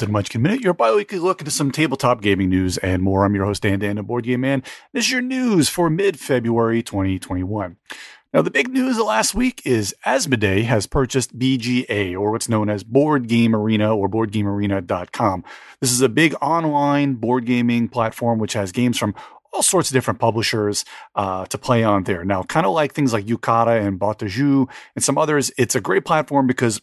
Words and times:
To 0.00 0.06
the 0.06 0.12
Munchkin 0.12 0.42
your 0.62 0.72
bi-weekly 0.72 1.18
look 1.18 1.42
into 1.42 1.50
some 1.50 1.70
tabletop 1.70 2.22
gaming 2.22 2.48
news 2.48 2.78
and 2.78 3.02
more. 3.02 3.22
I'm 3.22 3.34
your 3.34 3.44
host, 3.44 3.60
Dan 3.60 3.80
Dan, 3.80 3.98
a 3.98 4.02
board 4.02 4.24
game 4.24 4.40
man. 4.40 4.62
This 4.94 5.04
is 5.04 5.10
your 5.10 5.20
news 5.20 5.68
for 5.68 5.90
mid-February 5.90 6.82
2021. 6.82 7.76
Now, 8.32 8.40
the 8.40 8.50
big 8.50 8.70
news 8.70 8.96
of 8.96 9.04
last 9.04 9.34
week 9.34 9.60
is 9.66 9.94
Asmodee 10.06 10.64
has 10.64 10.86
purchased 10.86 11.38
BGA, 11.38 12.14
or 12.18 12.30
what's 12.30 12.48
known 12.48 12.70
as 12.70 12.82
Board 12.82 13.28
Game 13.28 13.54
Arena 13.54 13.94
or 13.94 14.08
BoardGameArena.com. 14.08 15.44
This 15.82 15.92
is 15.92 16.00
a 16.00 16.08
big 16.08 16.34
online 16.40 17.16
board 17.16 17.44
gaming 17.44 17.86
platform 17.86 18.38
which 18.38 18.54
has 18.54 18.72
games 18.72 18.96
from 18.96 19.14
all 19.52 19.62
sorts 19.62 19.90
of 19.90 19.94
different 19.94 20.18
publishers 20.18 20.86
uh, 21.14 21.44
to 21.44 21.58
play 21.58 21.84
on 21.84 22.04
there. 22.04 22.24
Now, 22.24 22.42
kind 22.42 22.64
of 22.64 22.72
like 22.72 22.94
things 22.94 23.12
like 23.12 23.26
Yucata 23.26 23.86
and 23.86 23.98
Boîte 23.98 24.20
à 24.20 24.28
Jeux 24.28 24.66
and 24.94 25.04
some 25.04 25.18
others, 25.18 25.52
it's 25.58 25.74
a 25.74 25.80
great 25.80 26.06
platform 26.06 26.46
because 26.46 26.80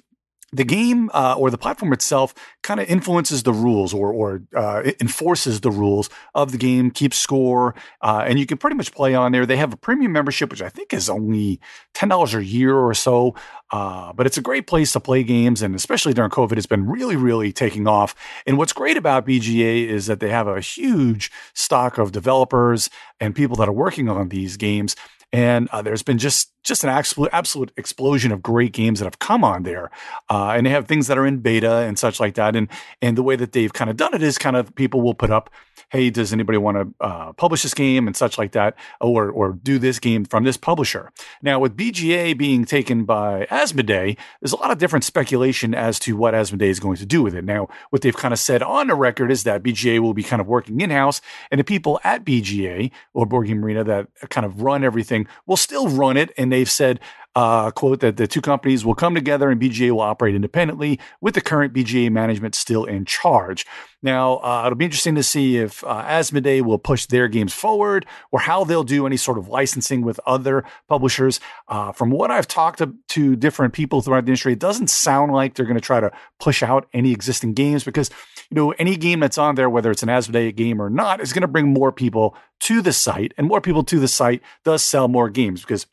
the 0.53 0.63
game 0.63 1.09
uh, 1.13 1.35
or 1.37 1.51
the 1.51 1.57
platform 1.57 1.91
itself 1.91 2.33
kind 2.63 2.79
of 2.79 2.87
influences 2.89 3.43
the 3.43 3.51
rules 3.51 3.93
or, 3.93 4.11
or 4.13 4.41
uh, 4.55 4.81
enforces 5.01 5.61
the 5.61 5.71
rules 5.71 6.09
of 6.33 6.51
the 6.51 6.57
game, 6.57 6.89
keeps 6.89 7.17
score, 7.17 7.75
uh, 8.01 8.23
and 8.25 8.39
you 8.39 8.45
can 8.45 8.57
pretty 8.57 8.75
much 8.75 8.93
play 8.93 9.13
on 9.13 9.33
there. 9.33 9.45
They 9.45 9.57
have 9.57 9.73
a 9.73 9.77
premium 9.77 10.13
membership, 10.13 10.49
which 10.49 10.61
I 10.61 10.69
think 10.69 10.93
is 10.93 11.09
only 11.09 11.59
ten 11.93 12.09
dollars 12.09 12.33
a 12.33 12.43
year 12.43 12.75
or 12.75 12.93
so, 12.93 13.35
uh, 13.71 14.13
but 14.13 14.25
it's 14.25 14.37
a 14.37 14.41
great 14.41 14.67
place 14.67 14.93
to 14.93 15.01
play 15.01 15.23
games, 15.23 15.61
and 15.61 15.75
especially 15.75 16.13
during 16.13 16.31
COVID, 16.31 16.57
it's 16.57 16.65
been 16.65 16.87
really, 16.87 17.17
really 17.17 17.51
taking 17.51 17.87
off. 17.87 18.15
And 18.45 18.57
what's 18.57 18.73
great 18.73 18.95
about 18.95 19.27
BGA 19.27 19.87
is 19.87 20.05
that 20.05 20.21
they 20.21 20.29
have 20.29 20.47
a 20.47 20.61
huge 20.61 21.29
stock 21.53 21.97
of 21.97 22.13
developers 22.13 22.89
and 23.19 23.35
people 23.35 23.57
that 23.57 23.67
are 23.67 23.73
working 23.73 24.07
on 24.09 24.29
these 24.29 24.55
games 24.55 24.95
and 25.33 25.67
uh, 25.69 25.81
there's 25.81 26.03
been 26.03 26.17
just 26.17 26.53
just 26.63 26.83
an 26.83 26.89
absolute 26.89 27.29
absolute 27.31 27.71
explosion 27.77 28.31
of 28.31 28.41
great 28.41 28.73
games 28.73 28.99
that 28.99 29.05
have 29.05 29.19
come 29.19 29.43
on 29.43 29.63
there, 29.63 29.89
uh, 30.29 30.53
and 30.55 30.65
they 30.65 30.69
have 30.69 30.87
things 30.87 31.07
that 31.07 31.17
are 31.17 31.25
in 31.25 31.39
beta 31.39 31.77
and 31.77 31.97
such 31.97 32.19
like 32.19 32.35
that. 32.35 32.55
And 32.55 32.67
and 33.01 33.17
the 33.17 33.23
way 33.23 33.35
that 33.35 33.51
they've 33.51 33.71
kind 33.71 33.89
of 33.89 33.97
done 33.97 34.13
it 34.13 34.21
is 34.21 34.37
kind 34.37 34.55
of 34.55 34.73
people 34.75 35.01
will 35.01 35.13
put 35.13 35.29
up, 35.29 35.49
hey, 35.89 36.09
does 36.09 36.33
anybody 36.33 36.57
want 36.57 36.77
to 36.77 37.05
uh, 37.05 37.33
publish 37.33 37.63
this 37.63 37.73
game 37.73 38.07
and 38.07 38.15
such 38.15 38.37
like 38.37 38.51
that, 38.53 38.75
or 39.01 39.29
or 39.29 39.53
do 39.53 39.79
this 39.79 39.99
game 39.99 40.23
from 40.25 40.43
this 40.43 40.57
publisher? 40.57 41.11
Now 41.41 41.59
with 41.59 41.75
BGA 41.75 42.37
being 42.37 42.65
taken 42.65 43.05
by 43.05 43.47
Asmodee, 43.49 44.17
there's 44.41 44.53
a 44.53 44.57
lot 44.57 44.71
of 44.71 44.77
different 44.77 45.03
speculation 45.03 45.73
as 45.73 45.99
to 45.99 46.15
what 46.15 46.33
Asmodee 46.33 46.69
is 46.69 46.79
going 46.79 46.97
to 46.97 47.05
do 47.05 47.21
with 47.21 47.35
it. 47.35 47.43
Now 47.43 47.67
what 47.89 48.01
they've 48.01 48.15
kind 48.15 48.33
of 48.33 48.39
said 48.39 48.61
on 48.61 48.87
the 48.87 48.95
record 48.95 49.31
is 49.31 49.43
that 49.43 49.63
BGA 49.63 49.99
will 49.99 50.13
be 50.13 50.23
kind 50.23 50.41
of 50.41 50.47
working 50.47 50.81
in 50.81 50.89
house, 50.89 51.21
and 51.51 51.59
the 51.59 51.65
people 51.65 51.99
at 52.03 52.23
BGA 52.23 52.91
or 53.13 53.25
Board 53.25 53.47
Game 53.47 53.63
Arena 53.63 53.83
that 53.83 54.07
kind 54.29 54.45
of 54.45 54.61
run 54.61 54.83
everything 54.83 55.16
will 55.45 55.57
still 55.57 55.87
run 55.87 56.17
it. 56.17 56.31
And 56.37 56.51
they've 56.51 56.69
said, 56.69 56.99
uh, 57.37 57.69
quote, 57.69 57.99
that 57.99 58.17
the 58.17 58.27
two 58.27 58.41
companies 58.41 58.83
will 58.83 58.95
come 58.95 59.13
together 59.13 59.51
and 59.51 59.61
BGA 59.61 59.91
will 59.91 60.01
operate 60.01 60.33
independently 60.33 60.99
with 61.21 61.35
the 61.35 61.41
current 61.41 61.71
BGA 61.71 62.11
management 62.11 62.55
still 62.55 62.83
in 62.83 63.05
charge. 63.05 63.63
Now, 64.01 64.37
uh, 64.37 64.63
it'll 64.65 64.75
be 64.75 64.85
interesting 64.85 65.13
to 65.15 65.23
see 65.23 65.57
if 65.57 65.83
uh, 65.83 66.03
Asmodee 66.03 66.63
will 66.63 66.79
push 66.79 67.05
their 67.05 67.27
games 67.27 67.53
forward 67.53 68.07
or 68.31 68.39
how 68.39 68.63
they'll 68.63 68.83
do 68.83 69.05
any 69.05 69.17
sort 69.17 69.37
of 69.37 69.49
licensing 69.49 70.01
with 70.01 70.19
other 70.25 70.63
publishers. 70.89 71.39
Uh, 71.67 71.91
from 71.91 72.09
what 72.09 72.31
I've 72.31 72.47
talked 72.47 72.79
to, 72.79 72.95
to 73.09 73.35
different 73.35 73.73
people 73.73 74.01
throughout 74.01 74.25
the 74.25 74.31
industry, 74.31 74.53
it 74.53 74.59
doesn't 74.59 74.89
sound 74.89 75.31
like 75.31 75.53
they're 75.53 75.65
going 75.65 75.75
to 75.75 75.81
try 75.81 75.99
to 75.99 76.11
push 76.39 76.63
out 76.63 76.87
any 76.91 77.11
existing 77.11 77.53
games 77.53 77.83
because, 77.83 78.09
you 78.49 78.55
know, 78.55 78.71
any 78.71 78.95
game 78.95 79.19
that's 79.19 79.37
on 79.37 79.55
there, 79.55 79.69
whether 79.69 79.91
it's 79.91 80.03
an 80.03 80.09
Asmodee 80.09 80.55
game 80.55 80.81
or 80.81 80.89
not, 80.89 81.21
is 81.21 81.33
going 81.33 81.41
to 81.41 81.47
bring 81.47 81.73
more 81.73 81.91
people 81.91 82.35
to 82.61 82.81
the 82.81 82.93
site 82.93 83.33
and 83.37 83.47
more 83.47 83.61
people 83.61 83.83
to 83.83 83.99
the 83.99 84.07
site 84.07 84.41
does 84.63 84.83
sell 84.83 85.07
more 85.07 85.29
games 85.29 85.61
because 85.61 85.85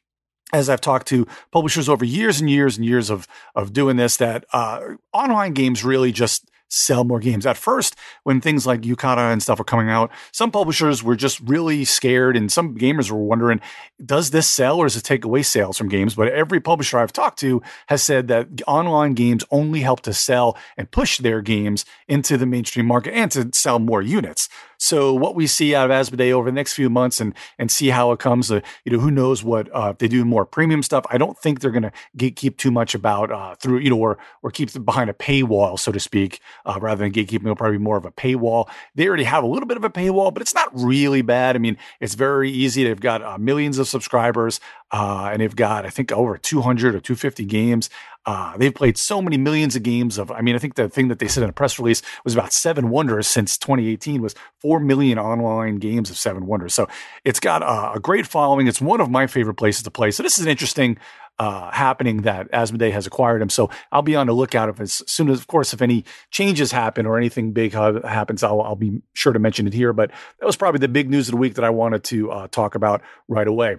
as 0.52 0.68
I've 0.68 0.80
talked 0.80 1.08
to 1.08 1.26
publishers 1.50 1.88
over 1.88 2.04
years 2.04 2.40
and 2.40 2.48
years 2.48 2.76
and 2.76 2.86
years 2.86 3.10
of 3.10 3.26
of 3.54 3.72
doing 3.72 3.96
this, 3.96 4.16
that 4.18 4.44
uh, 4.52 4.80
online 5.12 5.52
games 5.52 5.84
really 5.84 6.12
just 6.12 6.48
sell 6.74 7.04
more 7.04 7.20
games. 7.20 7.46
At 7.46 7.56
first, 7.56 7.96
when 8.24 8.40
things 8.40 8.66
like 8.66 8.82
Yucata 8.82 9.32
and 9.32 9.42
stuff 9.42 9.58
were 9.58 9.64
coming 9.64 9.88
out, 9.88 10.10
some 10.32 10.50
publishers 10.50 11.02
were 11.02 11.16
just 11.16 11.40
really 11.40 11.84
scared, 11.84 12.36
and 12.36 12.50
some 12.50 12.76
gamers 12.76 13.10
were 13.10 13.22
wondering, 13.22 13.60
does 14.04 14.30
this 14.30 14.48
sell 14.48 14.78
or 14.78 14.86
does 14.86 14.96
it 14.96 15.04
take 15.04 15.24
away 15.24 15.42
sales 15.42 15.78
from 15.78 15.88
games? 15.88 16.14
But 16.14 16.32
every 16.32 16.60
publisher 16.60 16.98
I've 16.98 17.12
talked 17.12 17.38
to 17.40 17.62
has 17.86 18.02
said 18.02 18.28
that 18.28 18.48
online 18.66 19.14
games 19.14 19.44
only 19.50 19.80
help 19.80 20.00
to 20.02 20.12
sell 20.12 20.56
and 20.76 20.90
push 20.90 21.18
their 21.18 21.40
games 21.40 21.84
into 22.08 22.36
the 22.36 22.46
mainstream 22.46 22.86
market 22.86 23.14
and 23.14 23.30
to 23.32 23.50
sell 23.52 23.78
more 23.78 24.02
units. 24.02 24.48
So 24.84 25.14
what 25.14 25.34
we 25.34 25.46
see 25.46 25.74
out 25.74 25.90
of 25.90 25.94
Asmodee 25.94 26.30
over 26.30 26.50
the 26.50 26.54
next 26.54 26.74
few 26.74 26.90
months 26.90 27.18
and 27.18 27.32
and 27.58 27.70
see 27.70 27.88
how 27.88 28.12
it 28.12 28.18
comes. 28.18 28.52
Uh, 28.52 28.60
you 28.84 28.92
know, 28.92 28.98
who 28.98 29.10
knows 29.10 29.42
what 29.42 29.70
uh, 29.72 29.94
they 29.98 30.08
do 30.08 30.26
more 30.26 30.44
premium 30.44 30.82
stuff. 30.82 31.06
I 31.08 31.16
don't 31.16 31.38
think 31.38 31.60
they're 31.60 31.70
going 31.70 31.90
to 32.18 32.30
keep 32.30 32.58
too 32.58 32.70
much 32.70 32.94
about 32.94 33.32
uh, 33.32 33.54
through 33.54 33.78
you 33.78 33.88
know 33.88 33.96
or 33.96 34.18
or 34.42 34.50
keep 34.50 34.84
behind 34.84 35.08
a 35.08 35.14
paywall, 35.14 35.78
so 35.78 35.90
to 35.90 35.98
speak, 35.98 36.40
uh, 36.66 36.78
rather 36.82 37.02
than 37.02 37.12
gatekeeping. 37.12 37.44
It'll 37.44 37.56
probably 37.56 37.78
be 37.78 37.82
more 37.82 37.96
of 37.96 38.04
a 38.04 38.12
paywall. 38.12 38.68
They 38.94 39.08
already 39.08 39.24
have 39.24 39.42
a 39.42 39.46
little 39.46 39.66
bit 39.66 39.78
of 39.78 39.84
a 39.84 39.90
paywall, 39.90 40.34
but 40.34 40.42
it's 40.42 40.54
not 40.54 40.68
really 40.74 41.22
bad. 41.22 41.56
I 41.56 41.60
mean, 41.60 41.78
it's 42.00 42.14
very 42.14 42.50
easy. 42.50 42.84
They've 42.84 43.00
got 43.00 43.22
uh, 43.22 43.38
millions 43.38 43.78
of 43.78 43.88
subscribers. 43.88 44.60
Uh, 44.96 45.30
and 45.32 45.42
they've 45.42 45.56
got, 45.56 45.84
I 45.84 45.90
think, 45.90 46.12
over 46.12 46.38
200 46.38 46.94
or 46.94 47.00
250 47.00 47.44
games. 47.46 47.90
Uh, 48.26 48.56
they've 48.56 48.72
played 48.72 48.96
so 48.96 49.20
many 49.20 49.36
millions 49.36 49.74
of 49.74 49.82
games 49.82 50.18
of, 50.18 50.30
I 50.30 50.40
mean, 50.40 50.54
I 50.54 50.58
think 50.60 50.76
the 50.76 50.88
thing 50.88 51.08
that 51.08 51.18
they 51.18 51.26
said 51.26 51.42
in 51.42 51.50
a 51.50 51.52
press 51.52 51.80
release 51.80 52.00
was 52.22 52.32
about 52.32 52.52
Seven 52.52 52.90
Wonders 52.90 53.26
since 53.26 53.58
2018 53.58 54.22
was 54.22 54.36
4 54.60 54.78
million 54.78 55.18
online 55.18 55.78
games 55.78 56.10
of 56.10 56.16
Seven 56.16 56.46
Wonders. 56.46 56.74
So 56.74 56.86
it's 57.24 57.40
got 57.40 57.62
a, 57.62 57.96
a 57.96 58.00
great 58.00 58.24
following. 58.24 58.68
It's 58.68 58.80
one 58.80 59.00
of 59.00 59.10
my 59.10 59.26
favorite 59.26 59.56
places 59.56 59.82
to 59.82 59.90
play. 59.90 60.12
So 60.12 60.22
this 60.22 60.38
is 60.38 60.44
an 60.44 60.50
interesting 60.52 60.96
uh, 61.40 61.72
happening 61.72 62.18
that 62.18 62.48
Asmodee 62.52 62.92
has 62.92 63.04
acquired 63.04 63.42
him. 63.42 63.50
So 63.50 63.70
I'll 63.90 64.02
be 64.02 64.14
on 64.14 64.28
the 64.28 64.32
lookout 64.32 64.68
if 64.68 64.80
as 64.80 65.02
soon 65.10 65.28
as, 65.28 65.40
of 65.40 65.48
course, 65.48 65.74
if 65.74 65.82
any 65.82 66.04
changes 66.30 66.70
happen 66.70 67.04
or 67.04 67.18
anything 67.18 67.50
big 67.50 67.72
happens, 67.72 68.44
I'll, 68.44 68.62
I'll 68.62 68.76
be 68.76 69.02
sure 69.12 69.32
to 69.32 69.40
mention 69.40 69.66
it 69.66 69.74
here. 69.74 69.92
But 69.92 70.12
that 70.38 70.46
was 70.46 70.54
probably 70.54 70.78
the 70.78 70.86
big 70.86 71.10
news 71.10 71.26
of 71.26 71.32
the 71.32 71.38
week 71.38 71.54
that 71.54 71.64
I 71.64 71.70
wanted 71.70 72.04
to 72.04 72.30
uh, 72.30 72.46
talk 72.46 72.76
about 72.76 73.02
right 73.26 73.48
away. 73.48 73.78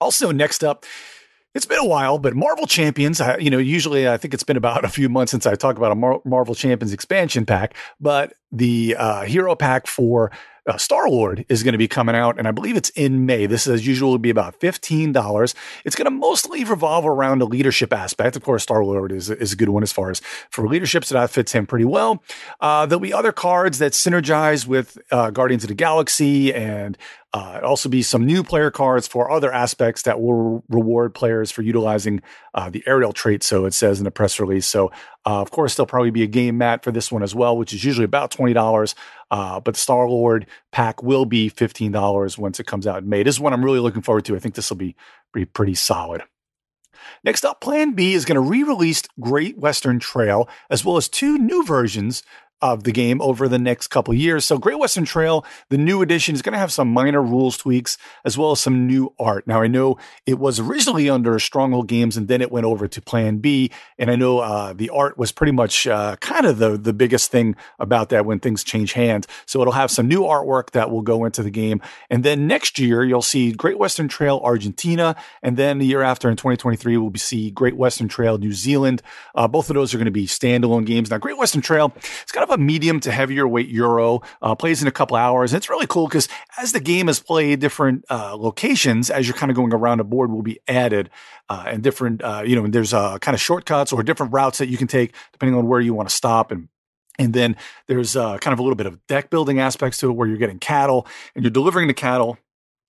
Also, 0.00 0.30
next 0.32 0.64
up, 0.64 0.84
it's 1.54 1.66
been 1.66 1.78
a 1.78 1.84
while, 1.84 2.18
but 2.18 2.34
Marvel 2.34 2.66
Champions, 2.66 3.20
you 3.40 3.50
know, 3.50 3.58
usually 3.58 4.08
I 4.08 4.16
think 4.16 4.34
it's 4.34 4.44
been 4.44 4.56
about 4.56 4.84
a 4.84 4.88
few 4.88 5.08
months 5.08 5.32
since 5.32 5.46
I 5.46 5.56
talk 5.56 5.76
about 5.76 5.90
a 5.90 5.96
Mar- 5.96 6.20
Marvel 6.24 6.54
Champions 6.54 6.92
expansion 6.92 7.44
pack, 7.44 7.74
but 8.00 8.34
the 8.52 8.96
uh, 8.98 9.22
hero 9.22 9.54
pack 9.54 9.86
for 9.86 10.30
uh, 10.66 10.76
Star 10.76 11.08
Lord 11.08 11.46
is 11.48 11.62
going 11.62 11.72
to 11.72 11.78
be 11.78 11.88
coming 11.88 12.14
out, 12.14 12.38
and 12.38 12.46
I 12.46 12.50
believe 12.50 12.76
it's 12.76 12.90
in 12.90 13.24
May. 13.24 13.46
This, 13.46 13.66
as 13.66 13.86
usual, 13.86 14.10
will 14.10 14.18
be 14.18 14.30
about 14.30 14.54
fifteen 14.60 15.10
dollars. 15.10 15.54
It's 15.84 15.96
going 15.96 16.04
to 16.04 16.10
mostly 16.10 16.64
revolve 16.64 17.06
around 17.06 17.38
the 17.38 17.46
leadership 17.46 17.92
aspect. 17.92 18.36
Of 18.36 18.42
course, 18.42 18.62
Star 18.62 18.84
Lord 18.84 19.10
is 19.10 19.30
is 19.30 19.52
a 19.54 19.56
good 19.56 19.70
one 19.70 19.82
as 19.82 19.92
far 19.92 20.10
as 20.10 20.20
for 20.50 20.68
leadership, 20.68 21.04
so 21.04 21.14
that 21.14 21.30
fits 21.30 21.52
him 21.52 21.66
pretty 21.66 21.86
well. 21.86 22.22
Uh, 22.60 22.86
there'll 22.86 23.00
be 23.00 23.12
other 23.12 23.32
cards 23.32 23.78
that 23.78 23.92
synergize 23.92 24.66
with 24.66 24.98
uh, 25.10 25.30
Guardians 25.30 25.64
of 25.64 25.68
the 25.68 25.74
Galaxy 25.74 26.52
and 26.52 26.98
uh, 27.32 27.60
also 27.62 27.88
be 27.88 28.02
some 28.02 28.26
new 28.26 28.42
player 28.42 28.70
cards 28.70 29.06
for 29.06 29.30
other 29.30 29.52
aspects 29.52 30.02
that 30.02 30.20
will 30.20 30.62
reward 30.68 31.14
players 31.14 31.50
for 31.50 31.62
utilizing 31.62 32.20
uh, 32.54 32.68
the 32.68 32.82
aerial 32.86 33.12
trait. 33.12 33.42
So 33.42 33.64
it 33.64 33.72
says 33.72 33.98
in 33.98 34.04
the 34.04 34.10
press 34.10 34.38
release. 34.38 34.66
So 34.66 34.90
Uh, 35.26 35.40
of 35.40 35.50
course, 35.50 35.74
there'll 35.74 35.86
probably 35.86 36.10
be 36.10 36.22
a 36.22 36.26
game 36.26 36.58
mat 36.58 36.82
for 36.82 36.90
this 36.90 37.12
one 37.12 37.22
as 37.22 37.34
well, 37.34 37.56
which 37.56 37.72
is 37.72 37.84
usually 37.84 38.04
about 38.04 38.30
$20. 38.30 38.94
Uh, 39.30 39.60
but 39.60 39.74
the 39.74 39.80
Star 39.80 40.08
Lord 40.08 40.46
pack 40.72 41.02
will 41.02 41.26
be 41.26 41.50
$15 41.50 42.38
once 42.38 42.58
it 42.58 42.66
comes 42.66 42.86
out 42.86 43.02
in 43.02 43.08
May. 43.08 43.22
This 43.22 43.36
is 43.36 43.40
one 43.40 43.52
I'm 43.52 43.64
really 43.64 43.80
looking 43.80 44.02
forward 44.02 44.24
to. 44.26 44.36
I 44.36 44.38
think 44.38 44.54
this 44.54 44.70
will 44.70 44.78
be, 44.78 44.96
be 45.32 45.44
pretty 45.44 45.74
solid. 45.74 46.22
Next 47.24 47.44
up, 47.44 47.60
Plan 47.60 47.92
B 47.92 48.14
is 48.14 48.24
going 48.24 48.36
to 48.36 48.40
re 48.40 48.62
release 48.62 49.02
Great 49.18 49.58
Western 49.58 49.98
Trail, 49.98 50.48
as 50.70 50.84
well 50.84 50.96
as 50.96 51.08
two 51.08 51.38
new 51.38 51.64
versions 51.64 52.22
of 52.62 52.84
the 52.84 52.92
game 52.92 53.20
over 53.22 53.48
the 53.48 53.58
next 53.58 53.88
couple 53.88 54.12
years. 54.14 54.44
So 54.44 54.58
Great 54.58 54.78
Western 54.78 55.04
Trail, 55.04 55.44
the 55.68 55.78
new 55.78 56.02
edition, 56.02 56.34
is 56.34 56.42
going 56.42 56.52
to 56.52 56.58
have 56.58 56.72
some 56.72 56.88
minor 56.88 57.22
rules 57.22 57.56
tweaks 57.56 57.96
as 58.24 58.36
well 58.36 58.52
as 58.52 58.60
some 58.60 58.86
new 58.86 59.12
art. 59.18 59.46
Now 59.46 59.62
I 59.62 59.66
know 59.66 59.98
it 60.26 60.38
was 60.38 60.60
originally 60.60 61.08
under 61.08 61.38
Stronghold 61.38 61.88
Games 61.88 62.16
and 62.16 62.28
then 62.28 62.40
it 62.40 62.52
went 62.52 62.66
over 62.66 62.86
to 62.88 63.02
Plan 63.02 63.38
B, 63.38 63.70
and 63.98 64.10
I 64.10 64.16
know 64.16 64.38
uh, 64.38 64.72
the 64.72 64.90
art 64.90 65.16
was 65.18 65.32
pretty 65.32 65.52
much 65.52 65.86
uh, 65.86 66.16
kind 66.16 66.46
of 66.46 66.58
the 66.58 66.76
the 66.76 66.92
biggest 66.92 67.30
thing 67.30 67.56
about 67.78 68.10
that 68.10 68.26
when 68.26 68.40
things 68.40 68.62
change 68.62 68.92
hands. 68.92 69.26
So 69.46 69.60
it'll 69.60 69.72
have 69.72 69.90
some 69.90 70.08
new 70.08 70.22
artwork 70.22 70.70
that 70.70 70.90
will 70.90 71.02
go 71.02 71.24
into 71.24 71.42
the 71.42 71.50
game, 71.50 71.80
and 72.10 72.24
then 72.24 72.46
next 72.46 72.78
year 72.78 73.04
you'll 73.04 73.22
see 73.22 73.52
Great 73.52 73.78
Western 73.78 74.08
Trail 74.08 74.40
Argentina, 74.44 75.16
and 75.42 75.56
then 75.56 75.78
the 75.78 75.86
year 75.86 76.02
after 76.02 76.28
in 76.28 76.36
2023 76.36 76.96
we'll 76.96 77.12
see 77.16 77.50
Great 77.50 77.76
Western 77.76 78.08
Trail 78.08 78.38
New 78.38 78.52
Zealand. 78.52 79.02
Uh, 79.34 79.48
both 79.48 79.70
of 79.70 79.74
those 79.74 79.94
are 79.94 79.98
going 79.98 80.04
to 80.04 80.10
be 80.10 80.26
standalone 80.26 80.84
games. 80.84 81.10
Now 81.10 81.18
Great 81.18 81.38
Western 81.38 81.62
Trail, 81.62 81.92
it's 81.96 82.32
kind 82.32 82.44
of 82.44 82.49
a 82.50 82.58
medium 82.58 83.00
to 83.00 83.12
heavier 83.12 83.46
weight 83.46 83.68
Euro. 83.68 84.20
Uh, 84.42 84.54
plays 84.54 84.82
in 84.82 84.88
a 84.88 84.92
couple 84.92 85.16
hours. 85.16 85.52
And 85.52 85.58
it's 85.58 85.70
really 85.70 85.86
cool 85.86 86.06
because 86.06 86.28
as 86.58 86.72
the 86.72 86.80
game 86.80 87.08
is 87.08 87.20
played, 87.20 87.60
different 87.60 88.04
uh, 88.10 88.36
locations 88.36 89.10
as 89.10 89.26
you're 89.26 89.36
kind 89.36 89.50
of 89.50 89.56
going 89.56 89.72
around 89.72 90.00
a 90.00 90.04
board 90.04 90.30
will 90.30 90.42
be 90.42 90.60
added, 90.68 91.10
uh, 91.48 91.64
and 91.66 91.82
different 91.82 92.22
uh, 92.22 92.42
you 92.44 92.56
know 92.56 92.66
there's 92.66 92.94
uh, 92.94 93.18
kind 93.18 93.34
of 93.34 93.40
shortcuts 93.40 93.92
or 93.92 94.02
different 94.02 94.32
routes 94.32 94.58
that 94.58 94.68
you 94.68 94.76
can 94.76 94.86
take 94.86 95.14
depending 95.32 95.56
on 95.56 95.66
where 95.66 95.80
you 95.80 95.94
want 95.94 96.08
to 96.08 96.14
stop 96.14 96.50
and. 96.50 96.68
And 97.18 97.34
then 97.34 97.56
there's 97.86 98.16
uh, 98.16 98.38
kind 98.38 98.54
of 98.54 98.60
a 98.60 98.62
little 98.62 98.76
bit 98.76 98.86
of 98.86 99.06
deck 99.06 99.28
building 99.28 99.58
aspects 99.58 99.98
to 99.98 100.08
it 100.08 100.12
where 100.12 100.26
you're 100.26 100.38
getting 100.38 100.58
cattle 100.58 101.06
and 101.34 101.44
you're 101.44 101.50
delivering 101.50 101.86
the 101.86 101.92
cattle 101.92 102.38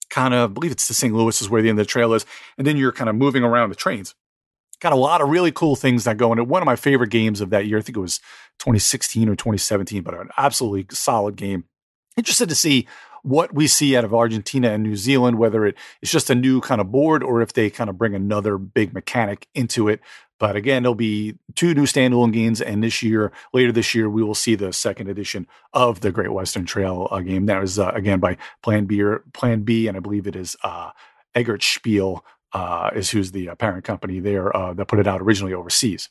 kind 0.09 0.33
of, 0.33 0.51
I 0.51 0.53
believe 0.53 0.71
it's 0.71 0.87
to 0.87 0.93
St. 0.93 1.13
Louis 1.13 1.41
is 1.41 1.49
where 1.49 1.61
the 1.61 1.67
end 1.67 1.79
of 1.79 1.85
the 1.85 1.89
trail 1.89 2.13
is. 2.13 2.25
And 2.57 2.65
then 2.65 2.77
you're 2.77 2.93
kind 2.93 3.09
of 3.09 3.15
moving 3.17 3.43
around 3.43 3.69
the 3.69 3.75
trains 3.75 4.15
got 4.81 4.93
a 4.93 4.97
lot 4.97 5.21
of 5.21 5.29
really 5.29 5.51
cool 5.51 5.75
things 5.75 6.03
that 6.03 6.17
go 6.17 6.31
into. 6.31 6.43
One 6.43 6.61
of 6.61 6.65
my 6.65 6.75
favorite 6.75 7.11
games 7.11 7.39
of 7.39 7.51
that 7.51 7.67
year, 7.67 7.77
I 7.77 7.81
think 7.81 7.97
it 7.97 8.01
was 8.01 8.17
2016 8.59 9.29
or 9.29 9.35
2017, 9.35 10.01
but 10.01 10.13
an 10.13 10.29
absolutely 10.37 10.85
solid 10.95 11.35
game. 11.35 11.65
Interested 12.17 12.49
to 12.49 12.55
see 12.55 12.87
what 13.23 13.53
we 13.53 13.67
see 13.67 13.95
out 13.95 14.03
of 14.03 14.13
Argentina 14.13 14.71
and 14.71 14.83
New 14.83 14.95
Zealand, 14.95 15.37
whether 15.37 15.65
it 15.65 15.75
is 16.01 16.11
just 16.11 16.29
a 16.29 16.35
new 16.35 16.59
kind 16.59 16.81
of 16.81 16.91
board 16.91 17.23
or 17.23 17.41
if 17.41 17.53
they 17.53 17.69
kind 17.69 17.89
of 17.89 17.97
bring 17.97 18.15
another 18.15 18.57
big 18.57 18.93
mechanic 18.93 19.47
into 19.53 19.87
it. 19.87 20.01
But 20.39 20.55
again, 20.55 20.81
there'll 20.81 20.95
be 20.95 21.35
two 21.53 21.75
new 21.75 21.83
standalone 21.83 22.33
games, 22.33 22.61
and 22.61 22.83
this 22.83 23.03
year, 23.03 23.31
later 23.53 23.71
this 23.71 23.93
year, 23.93 24.09
we 24.09 24.23
will 24.23 24.33
see 24.33 24.55
the 24.55 24.73
second 24.73 25.07
edition 25.07 25.45
of 25.71 26.01
the 26.01 26.11
Great 26.11 26.33
Western 26.33 26.65
Trail 26.65 27.07
uh, 27.11 27.19
game. 27.19 27.45
That 27.45 27.61
was 27.61 27.77
uh, 27.77 27.91
again 27.93 28.19
by 28.19 28.37
Plan 28.63 28.85
B, 28.85 29.03
or 29.03 29.23
Plan 29.33 29.61
B, 29.61 29.87
and 29.87 29.95
I 29.95 29.99
believe 29.99 30.25
it 30.25 30.35
is 30.35 30.55
uh, 30.63 30.89
uh, 31.35 32.21
is 32.95 33.09
who's 33.09 33.31
the 33.31 33.49
uh, 33.49 33.55
parent 33.55 33.83
company 33.83 34.19
there 34.19 34.55
uh, 34.55 34.73
that 34.73 34.87
put 34.87 34.99
it 34.99 35.07
out 35.07 35.21
originally 35.21 35.53
overseas. 35.53 36.09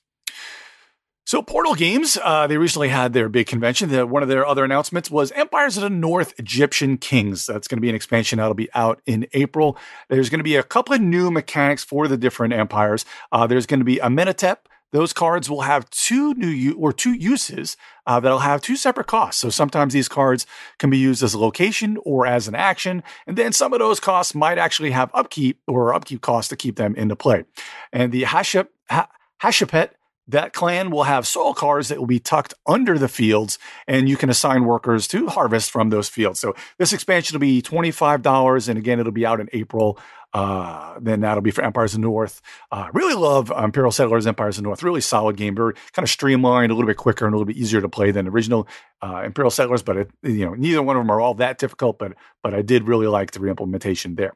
So 1.26 1.42
Portal 1.42 1.75
Games, 1.76 2.19
uh, 2.25 2.48
they 2.48 2.56
recently 2.56 2.88
had 2.88 3.12
their 3.12 3.28
big 3.28 3.46
convention. 3.46 3.88
The, 3.90 4.04
one 4.04 4.25
of 4.25 4.28
their 4.28 4.44
other 4.44 4.64
announcements 4.64 5.12
was 5.12 5.31
Empires 5.31 5.76
of 5.76 5.84
the 5.84 5.90
North 5.90 6.34
Egyptian 6.40 6.96
Kings. 6.96 7.46
That's 7.46 7.69
going 7.69 7.76
to 7.76 7.81
be 7.82 7.88
an 7.88 7.94
expansion 7.94 8.38
that'll 8.38 8.54
be 8.54 8.69
out 8.75 9.00
in 9.06 9.28
April. 9.32 9.78
There's 10.08 10.28
going 10.28 10.40
to 10.40 10.44
be 10.44 10.56
a 10.56 10.64
couple 10.64 10.94
of 10.94 11.00
new 11.00 11.31
mechanics 11.31 11.84
for 11.84 12.08
the 12.08 12.16
different 12.16 12.54
empires. 12.54 13.04
Uh, 13.31 13.46
there's 13.46 13.66
going 13.66 13.78
to 13.78 13.84
be 13.84 14.00
Amenhotep, 14.00 14.69
those 14.92 15.12
cards 15.12 15.48
will 15.48 15.62
have 15.62 15.88
two 15.90 16.34
new 16.34 16.75
or 16.76 16.92
two 16.92 17.12
uses 17.12 17.76
uh, 18.06 18.19
that'll 18.20 18.40
have 18.40 18.60
two 18.60 18.76
separate 18.76 19.06
costs. 19.06 19.40
So 19.40 19.50
sometimes 19.50 19.92
these 19.92 20.08
cards 20.08 20.46
can 20.78 20.90
be 20.90 20.98
used 20.98 21.22
as 21.22 21.34
a 21.34 21.38
location 21.38 21.98
or 22.04 22.26
as 22.26 22.48
an 22.48 22.54
action, 22.54 23.02
and 23.26 23.37
then 23.37 23.52
some 23.52 23.72
of 23.72 23.78
those 23.78 24.00
costs 24.00 24.34
might 24.34 24.58
actually 24.58 24.90
have 24.90 25.10
upkeep 25.14 25.60
or 25.66 25.94
upkeep 25.94 26.20
costs 26.20 26.48
to 26.50 26.56
keep 26.56 26.76
them 26.76 26.94
into 26.96 27.16
play. 27.16 27.44
And 27.92 28.12
the 28.12 28.22
Hashep, 28.22 28.69
ha- 28.88 29.08
Hashepet 29.42 29.90
that 30.30 30.52
clan 30.52 30.90
will 30.90 31.04
have 31.04 31.26
soil 31.26 31.54
cards 31.54 31.88
that 31.88 31.98
will 31.98 32.06
be 32.06 32.20
tucked 32.20 32.54
under 32.66 32.98
the 32.98 33.08
fields, 33.08 33.58
and 33.86 34.08
you 34.08 34.16
can 34.16 34.30
assign 34.30 34.64
workers 34.64 35.06
to 35.08 35.28
harvest 35.28 35.70
from 35.70 35.90
those 35.90 36.08
fields. 36.08 36.40
So 36.40 36.54
this 36.78 36.92
expansion 36.92 37.34
will 37.34 37.40
be 37.40 37.62
$25, 37.62 38.68
and 38.68 38.78
again, 38.78 39.00
it'll 39.00 39.12
be 39.12 39.26
out 39.26 39.40
in 39.40 39.48
April. 39.52 39.98
Uh, 40.32 40.96
then 41.00 41.20
that'll 41.20 41.42
be 41.42 41.50
for 41.50 41.64
Empires 41.64 41.94
of 41.94 42.00
the 42.00 42.06
North. 42.06 42.40
Uh, 42.70 42.88
really 42.92 43.14
love 43.14 43.50
Imperial 43.50 43.90
Settlers, 43.90 44.26
Empires 44.26 44.58
of 44.58 44.62
the 44.62 44.68
North. 44.68 44.82
Really 44.82 45.00
solid 45.00 45.36
game, 45.36 45.56
very 45.56 45.74
kind 45.92 46.04
of 46.04 46.10
streamlined, 46.10 46.70
a 46.70 46.74
little 46.74 46.86
bit 46.86 46.96
quicker, 46.96 47.26
and 47.26 47.34
a 47.34 47.36
little 47.36 47.46
bit 47.46 47.56
easier 47.56 47.80
to 47.80 47.88
play 47.88 48.12
than 48.12 48.28
original 48.28 48.68
uh, 49.02 49.22
Imperial 49.24 49.50
Settlers. 49.50 49.82
But 49.82 49.96
it, 49.96 50.10
you 50.22 50.44
know, 50.44 50.54
neither 50.54 50.82
one 50.82 50.96
of 50.96 51.00
them 51.00 51.10
are 51.10 51.20
all 51.20 51.34
that 51.34 51.58
difficult. 51.58 51.98
But 51.98 52.14
but 52.42 52.54
I 52.54 52.62
did 52.62 52.86
really 52.86 53.08
like 53.08 53.32
the 53.32 53.40
reimplementation 53.40 54.16
there. 54.16 54.34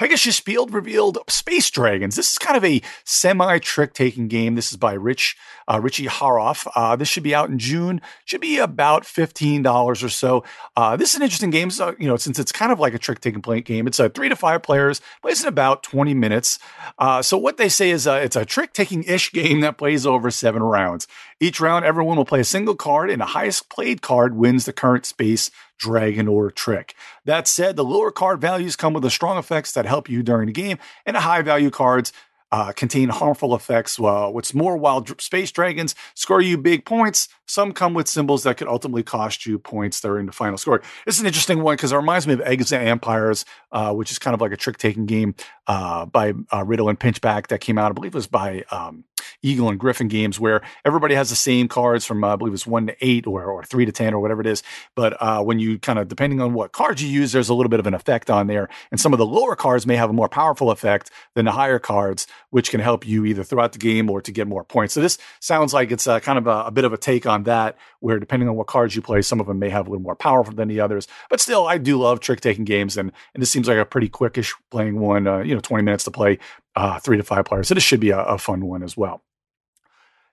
Pegasus 0.00 0.40
Spiele 0.40 0.72
revealed 0.72 1.18
Space 1.28 1.70
Dragons. 1.70 2.16
This 2.16 2.32
is 2.32 2.38
kind 2.38 2.56
of 2.56 2.64
a 2.64 2.80
semi 3.04 3.58
trick 3.58 3.92
taking 3.92 4.28
game. 4.28 4.54
This 4.54 4.70
is 4.70 4.78
by 4.78 4.94
Rich 4.94 5.36
uh, 5.70 5.78
Richie 5.78 6.06
Haroff. 6.06 6.66
Uh, 6.74 6.96
this 6.96 7.06
should 7.06 7.22
be 7.22 7.34
out 7.34 7.50
in 7.50 7.58
June. 7.58 8.00
Should 8.24 8.40
be 8.40 8.56
about 8.56 9.04
fifteen 9.04 9.62
dollars 9.62 10.02
or 10.02 10.08
so. 10.08 10.42
Uh, 10.74 10.96
this 10.96 11.10
is 11.10 11.16
an 11.16 11.22
interesting 11.22 11.50
game. 11.50 11.70
So 11.70 11.94
you 11.98 12.08
know, 12.08 12.16
since 12.16 12.38
it's 12.38 12.50
kind 12.50 12.72
of 12.72 12.80
like 12.80 12.94
a 12.94 12.98
trick 12.98 13.20
taking 13.20 13.42
game, 13.60 13.86
it's 13.86 13.98
a 13.98 14.08
three 14.08 14.30
to 14.30 14.36
five 14.36 14.62
players. 14.62 15.02
Plays 15.20 15.42
in 15.42 15.48
about 15.48 15.82
twenty 15.82 16.14
minutes. 16.14 16.58
Uh, 16.98 17.20
so 17.20 17.36
what 17.36 17.58
they 17.58 17.68
say 17.68 17.90
is 17.90 18.06
uh, 18.06 18.22
it's 18.24 18.36
a 18.36 18.46
trick 18.46 18.72
taking 18.72 19.04
ish 19.04 19.30
game 19.34 19.60
that 19.60 19.76
plays 19.76 20.06
over 20.06 20.30
seven 20.30 20.62
rounds. 20.62 21.08
Each 21.40 21.60
round, 21.60 21.84
everyone 21.84 22.16
will 22.16 22.24
play 22.24 22.40
a 22.40 22.44
single 22.44 22.74
card, 22.74 23.10
and 23.10 23.20
the 23.20 23.26
highest 23.26 23.68
played 23.68 24.00
card 24.00 24.34
wins 24.34 24.64
the 24.64 24.72
current 24.72 25.04
space 25.04 25.50
dragon, 25.80 26.28
or 26.28 26.50
trick. 26.50 26.94
That 27.24 27.48
said, 27.48 27.74
the 27.74 27.84
lower 27.84 28.12
card 28.12 28.40
values 28.40 28.76
come 28.76 28.92
with 28.92 29.02
the 29.02 29.10
strong 29.10 29.38
effects 29.38 29.72
that 29.72 29.86
help 29.86 30.08
you 30.08 30.22
during 30.22 30.46
the 30.46 30.52
game, 30.52 30.78
and 31.04 31.16
the 31.16 31.20
high 31.20 31.42
value 31.42 31.70
cards 31.70 32.12
uh, 32.52 32.72
contain 32.72 33.08
harmful 33.08 33.54
effects. 33.54 33.98
Well, 33.98 34.32
what's 34.32 34.52
more, 34.54 34.76
while 34.76 35.06
space 35.18 35.52
dragons 35.52 35.94
score 36.14 36.40
you 36.40 36.58
big 36.58 36.84
points, 36.84 37.28
some 37.46 37.72
come 37.72 37.94
with 37.94 38.08
symbols 38.08 38.42
that 38.42 38.56
could 38.56 38.68
ultimately 38.68 39.02
cost 39.02 39.46
you 39.46 39.58
points 39.58 40.00
during 40.00 40.26
the 40.26 40.32
final 40.32 40.58
score. 40.58 40.82
This 41.06 41.14
is 41.16 41.20
an 41.20 41.26
interesting 41.26 41.62
one 41.62 41.76
because 41.76 41.92
it 41.92 41.96
reminds 41.96 42.26
me 42.26 42.34
of 42.34 42.40
Eggs 42.40 42.72
and 42.72 42.86
Empires, 42.86 43.44
uh, 43.72 43.92
which 43.94 44.10
is 44.10 44.18
kind 44.18 44.34
of 44.34 44.40
like 44.40 44.52
a 44.52 44.56
trick 44.56 44.78
taking 44.78 45.06
game 45.06 45.34
uh, 45.66 46.06
by 46.06 46.34
uh, 46.52 46.64
Riddle 46.64 46.88
and 46.88 46.98
Pinchback 46.98 47.46
that 47.48 47.60
came 47.60 47.78
out, 47.78 47.90
I 47.90 47.94
believe 47.94 48.14
it 48.14 48.18
was 48.18 48.26
by 48.26 48.64
um, 48.70 49.04
Eagle 49.42 49.68
and 49.68 49.78
Gryphon 49.78 50.08
games 50.08 50.38
where 50.38 50.62
everybody 50.84 51.14
has 51.14 51.30
the 51.30 51.36
same 51.36 51.68
cards 51.68 52.04
from 52.04 52.24
uh, 52.24 52.34
I 52.34 52.36
believe 52.36 52.54
it's 52.54 52.66
one 52.66 52.86
to 52.86 52.96
eight 53.00 53.26
or, 53.26 53.44
or 53.44 53.64
three 53.64 53.84
to 53.84 53.92
ten 53.92 54.14
or 54.14 54.20
whatever 54.20 54.40
it 54.40 54.46
is. 54.46 54.62
But 54.94 55.16
uh, 55.20 55.42
when 55.42 55.58
you 55.58 55.78
kind 55.78 55.98
of 55.98 56.08
depending 56.08 56.40
on 56.40 56.54
what 56.54 56.72
cards 56.72 57.02
you 57.02 57.08
use, 57.08 57.32
there's 57.32 57.48
a 57.48 57.54
little 57.54 57.70
bit 57.70 57.80
of 57.80 57.86
an 57.86 57.94
effect 57.94 58.30
on 58.30 58.46
there, 58.46 58.68
and 58.90 59.00
some 59.00 59.12
of 59.12 59.18
the 59.18 59.26
lower 59.26 59.56
cards 59.56 59.86
may 59.86 59.96
have 59.96 60.10
a 60.10 60.14
more 60.14 60.28
powerful 60.28 60.70
effect 60.70 61.10
than 61.34 61.44
the 61.44 61.52
higher 61.52 61.78
cards, 61.78 62.26
which 62.50 62.70
can 62.70 62.80
help 62.80 63.06
you 63.06 63.24
either 63.24 63.44
throughout 63.44 63.72
the 63.72 63.78
game 63.78 64.10
or 64.10 64.20
to 64.20 64.32
get 64.32 64.46
more 64.46 64.64
points. 64.64 64.94
So 64.94 65.00
this 65.00 65.18
sounds 65.40 65.72
like 65.72 65.90
it's 65.90 66.06
a, 66.06 66.20
kind 66.20 66.38
of 66.38 66.46
a, 66.46 66.66
a 66.66 66.70
bit 66.70 66.84
of 66.84 66.92
a 66.92 66.98
take 66.98 67.26
on 67.26 67.44
that, 67.44 67.76
where 68.00 68.18
depending 68.18 68.48
on 68.48 68.56
what 68.56 68.66
cards 68.66 68.94
you 68.96 69.02
play, 69.02 69.22
some 69.22 69.40
of 69.40 69.46
them 69.46 69.58
may 69.58 69.68
have 69.68 69.86
a 69.86 69.90
little 69.90 70.02
more 70.02 70.16
powerful 70.16 70.54
than 70.54 70.68
the 70.68 70.80
others. 70.80 71.06
But 71.28 71.40
still, 71.40 71.66
I 71.66 71.78
do 71.78 71.98
love 71.98 72.20
trick 72.20 72.40
taking 72.40 72.64
games, 72.64 72.96
and 72.96 73.12
and 73.34 73.42
this 73.42 73.50
seems 73.50 73.68
like 73.68 73.78
a 73.78 73.84
pretty 73.84 74.08
quickish 74.08 74.54
playing 74.70 74.98
one. 74.98 75.26
Uh, 75.26 75.38
you 75.38 75.54
know, 75.54 75.60
20 75.60 75.84
minutes 75.84 76.04
to 76.04 76.10
play, 76.10 76.38
uh, 76.76 76.98
three 77.00 77.16
to 77.16 77.22
five 77.22 77.44
players. 77.44 77.68
So 77.68 77.74
this 77.74 77.84
should 77.84 78.00
be 78.00 78.10
a, 78.10 78.20
a 78.20 78.38
fun 78.38 78.64
one 78.66 78.82
as 78.82 78.96
well. 78.96 79.22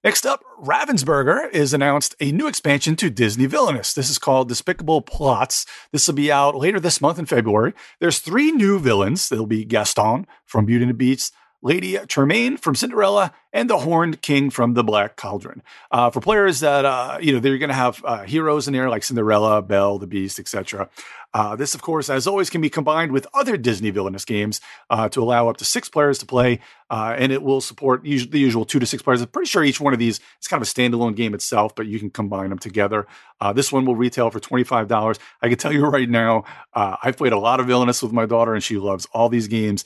Next 0.07 0.25
up, 0.25 0.41
Ravensburger 0.63 1.51
is 1.51 1.73
announced 1.73 2.15
a 2.21 2.31
new 2.31 2.47
expansion 2.47 2.95
to 2.95 3.09
Disney 3.09 3.45
Villainous. 3.45 3.91
This 3.91 4.09
is 4.09 4.17
called 4.17 4.47
Despicable 4.47 5.01
Plots. 5.01 5.65
This 5.91 6.07
will 6.07 6.15
be 6.15 6.31
out 6.31 6.55
later 6.55 6.79
this 6.79 7.01
month 7.01 7.19
in 7.19 7.25
February. 7.25 7.73
There's 7.99 8.19
three 8.19 8.53
new 8.53 8.79
villains. 8.79 9.27
There'll 9.27 9.45
be 9.45 9.65
Gaston 9.65 10.25
from 10.45 10.65
Beauty 10.65 10.83
and 10.83 10.91
the 10.91 10.93
Beast, 10.93 11.33
Lady 11.61 11.97
Tremaine 12.07 12.55
from 12.55 12.73
Cinderella, 12.73 13.33
and 13.57 13.67
the 13.67 13.79
Horned 13.79 14.21
King 14.21 14.51
from 14.51 14.75
the 14.75 14.83
Black 14.83 15.15
Cauldron. 15.15 15.63
Uh, 15.89 16.11
for 16.11 16.21
players 16.21 16.59
that 16.59 16.85
uh, 16.85 17.17
you 17.19 17.33
know, 17.33 17.39
they're 17.39 17.57
going 17.57 17.69
to 17.69 17.75
have 17.75 18.05
uh, 18.05 18.21
heroes 18.21 18.67
in 18.67 18.73
there 18.73 18.87
like 18.87 19.03
Cinderella, 19.03 19.63
Belle, 19.63 19.97
the 19.97 20.05
Beast, 20.05 20.37
etc. 20.39 20.89
Uh, 21.33 21.55
this, 21.55 21.75
of 21.75 21.81
course, 21.81 22.09
as 22.09 22.25
always, 22.25 22.49
can 22.49 22.61
be 22.61 22.69
combined 22.69 23.11
with 23.11 23.27
other 23.33 23.57
Disney 23.57 23.89
villainous 23.89 24.25
games 24.25 24.61
uh, 24.89 25.09
to 25.09 25.21
allow 25.21 25.49
up 25.49 25.57
to 25.57 25.65
six 25.65 25.89
players 25.89 26.17
to 26.19 26.25
play, 26.25 26.59
uh, 26.89 27.15
and 27.17 27.31
it 27.31 27.43
will 27.43 27.59
support 27.59 28.07
us- 28.07 28.27
the 28.27 28.39
usual 28.39 28.63
two 28.63 28.79
to 28.79 28.85
six 28.85 29.03
players. 29.03 29.21
I'm 29.21 29.27
pretty 29.27 29.49
sure 29.49 29.63
each 29.63 29.81
one 29.81 29.91
of 29.91 29.99
these 29.99 30.19
is 30.41 30.47
kind 30.47 30.61
of 30.61 30.67
a 30.67 30.71
standalone 30.71 31.15
game 31.15 31.33
itself, 31.33 31.75
but 31.75 31.85
you 31.85 31.99
can 31.99 32.09
combine 32.09 32.49
them 32.49 32.59
together. 32.59 33.07
This 33.53 33.71
one 33.71 33.85
will 33.85 33.95
retail 33.95 34.31
for 34.31 34.39
$25. 34.39 35.19
I 35.41 35.49
can 35.49 35.57
tell 35.57 35.71
you 35.71 35.85
right 35.97 36.09
now, 36.09 36.45
I've 36.73 37.17
played 37.17 37.33
a 37.33 37.39
lot 37.39 37.59
of 37.59 37.67
villainous 37.67 38.01
with 38.01 38.13
my 38.13 38.25
daughter, 38.25 38.53
and 38.53 38.63
she 38.63 38.77
loves 38.77 39.05
all 39.11 39.29
these 39.29 39.47
games. 39.47 39.83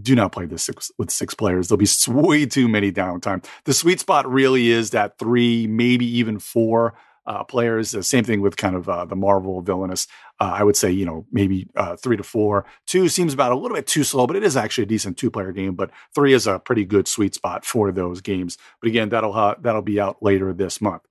Do 0.00 0.14
not 0.14 0.30
play 0.30 0.46
this 0.46 0.62
six, 0.62 0.92
with 0.98 1.10
six 1.10 1.34
players. 1.34 1.68
There'll 1.68 1.78
be 1.78 1.88
way 2.06 2.46
too 2.46 2.68
many 2.68 2.92
downtime. 2.96 3.44
The 3.64 3.74
sweet 3.74 4.00
spot 4.00 4.30
really 4.30 4.70
is 4.70 4.90
that 4.90 5.18
three, 5.18 5.66
maybe 5.66 6.06
even 6.18 6.38
four 6.38 6.94
uh, 7.26 7.44
players. 7.44 7.90
The 7.90 8.02
same 8.02 8.24
thing 8.24 8.40
with 8.40 8.56
kind 8.56 8.76
of 8.76 8.88
uh, 8.88 9.04
the 9.04 9.16
Marvel 9.16 9.60
villainous. 9.60 10.06
Uh, 10.40 10.54
I 10.54 10.62
would 10.64 10.76
say, 10.76 10.90
you 10.90 11.04
know, 11.04 11.26
maybe 11.32 11.68
uh, 11.76 11.96
three 11.96 12.16
to 12.16 12.22
four. 12.22 12.66
Two 12.86 13.08
seems 13.08 13.34
about 13.34 13.52
a 13.52 13.56
little 13.56 13.76
bit 13.76 13.86
too 13.86 14.04
slow, 14.04 14.26
but 14.26 14.36
it 14.36 14.44
is 14.44 14.56
actually 14.56 14.84
a 14.84 14.88
decent 14.88 15.16
two 15.16 15.30
player 15.30 15.52
game. 15.52 15.74
But 15.74 15.90
three 16.14 16.32
is 16.32 16.46
a 16.46 16.58
pretty 16.58 16.84
good 16.84 17.08
sweet 17.08 17.34
spot 17.34 17.64
for 17.64 17.92
those 17.92 18.20
games. 18.20 18.58
But 18.80 18.88
again, 18.88 19.08
that'll 19.08 19.54
that'll 19.60 19.82
be 19.82 20.00
out 20.00 20.22
later 20.22 20.52
this 20.52 20.80
month. 20.80 21.02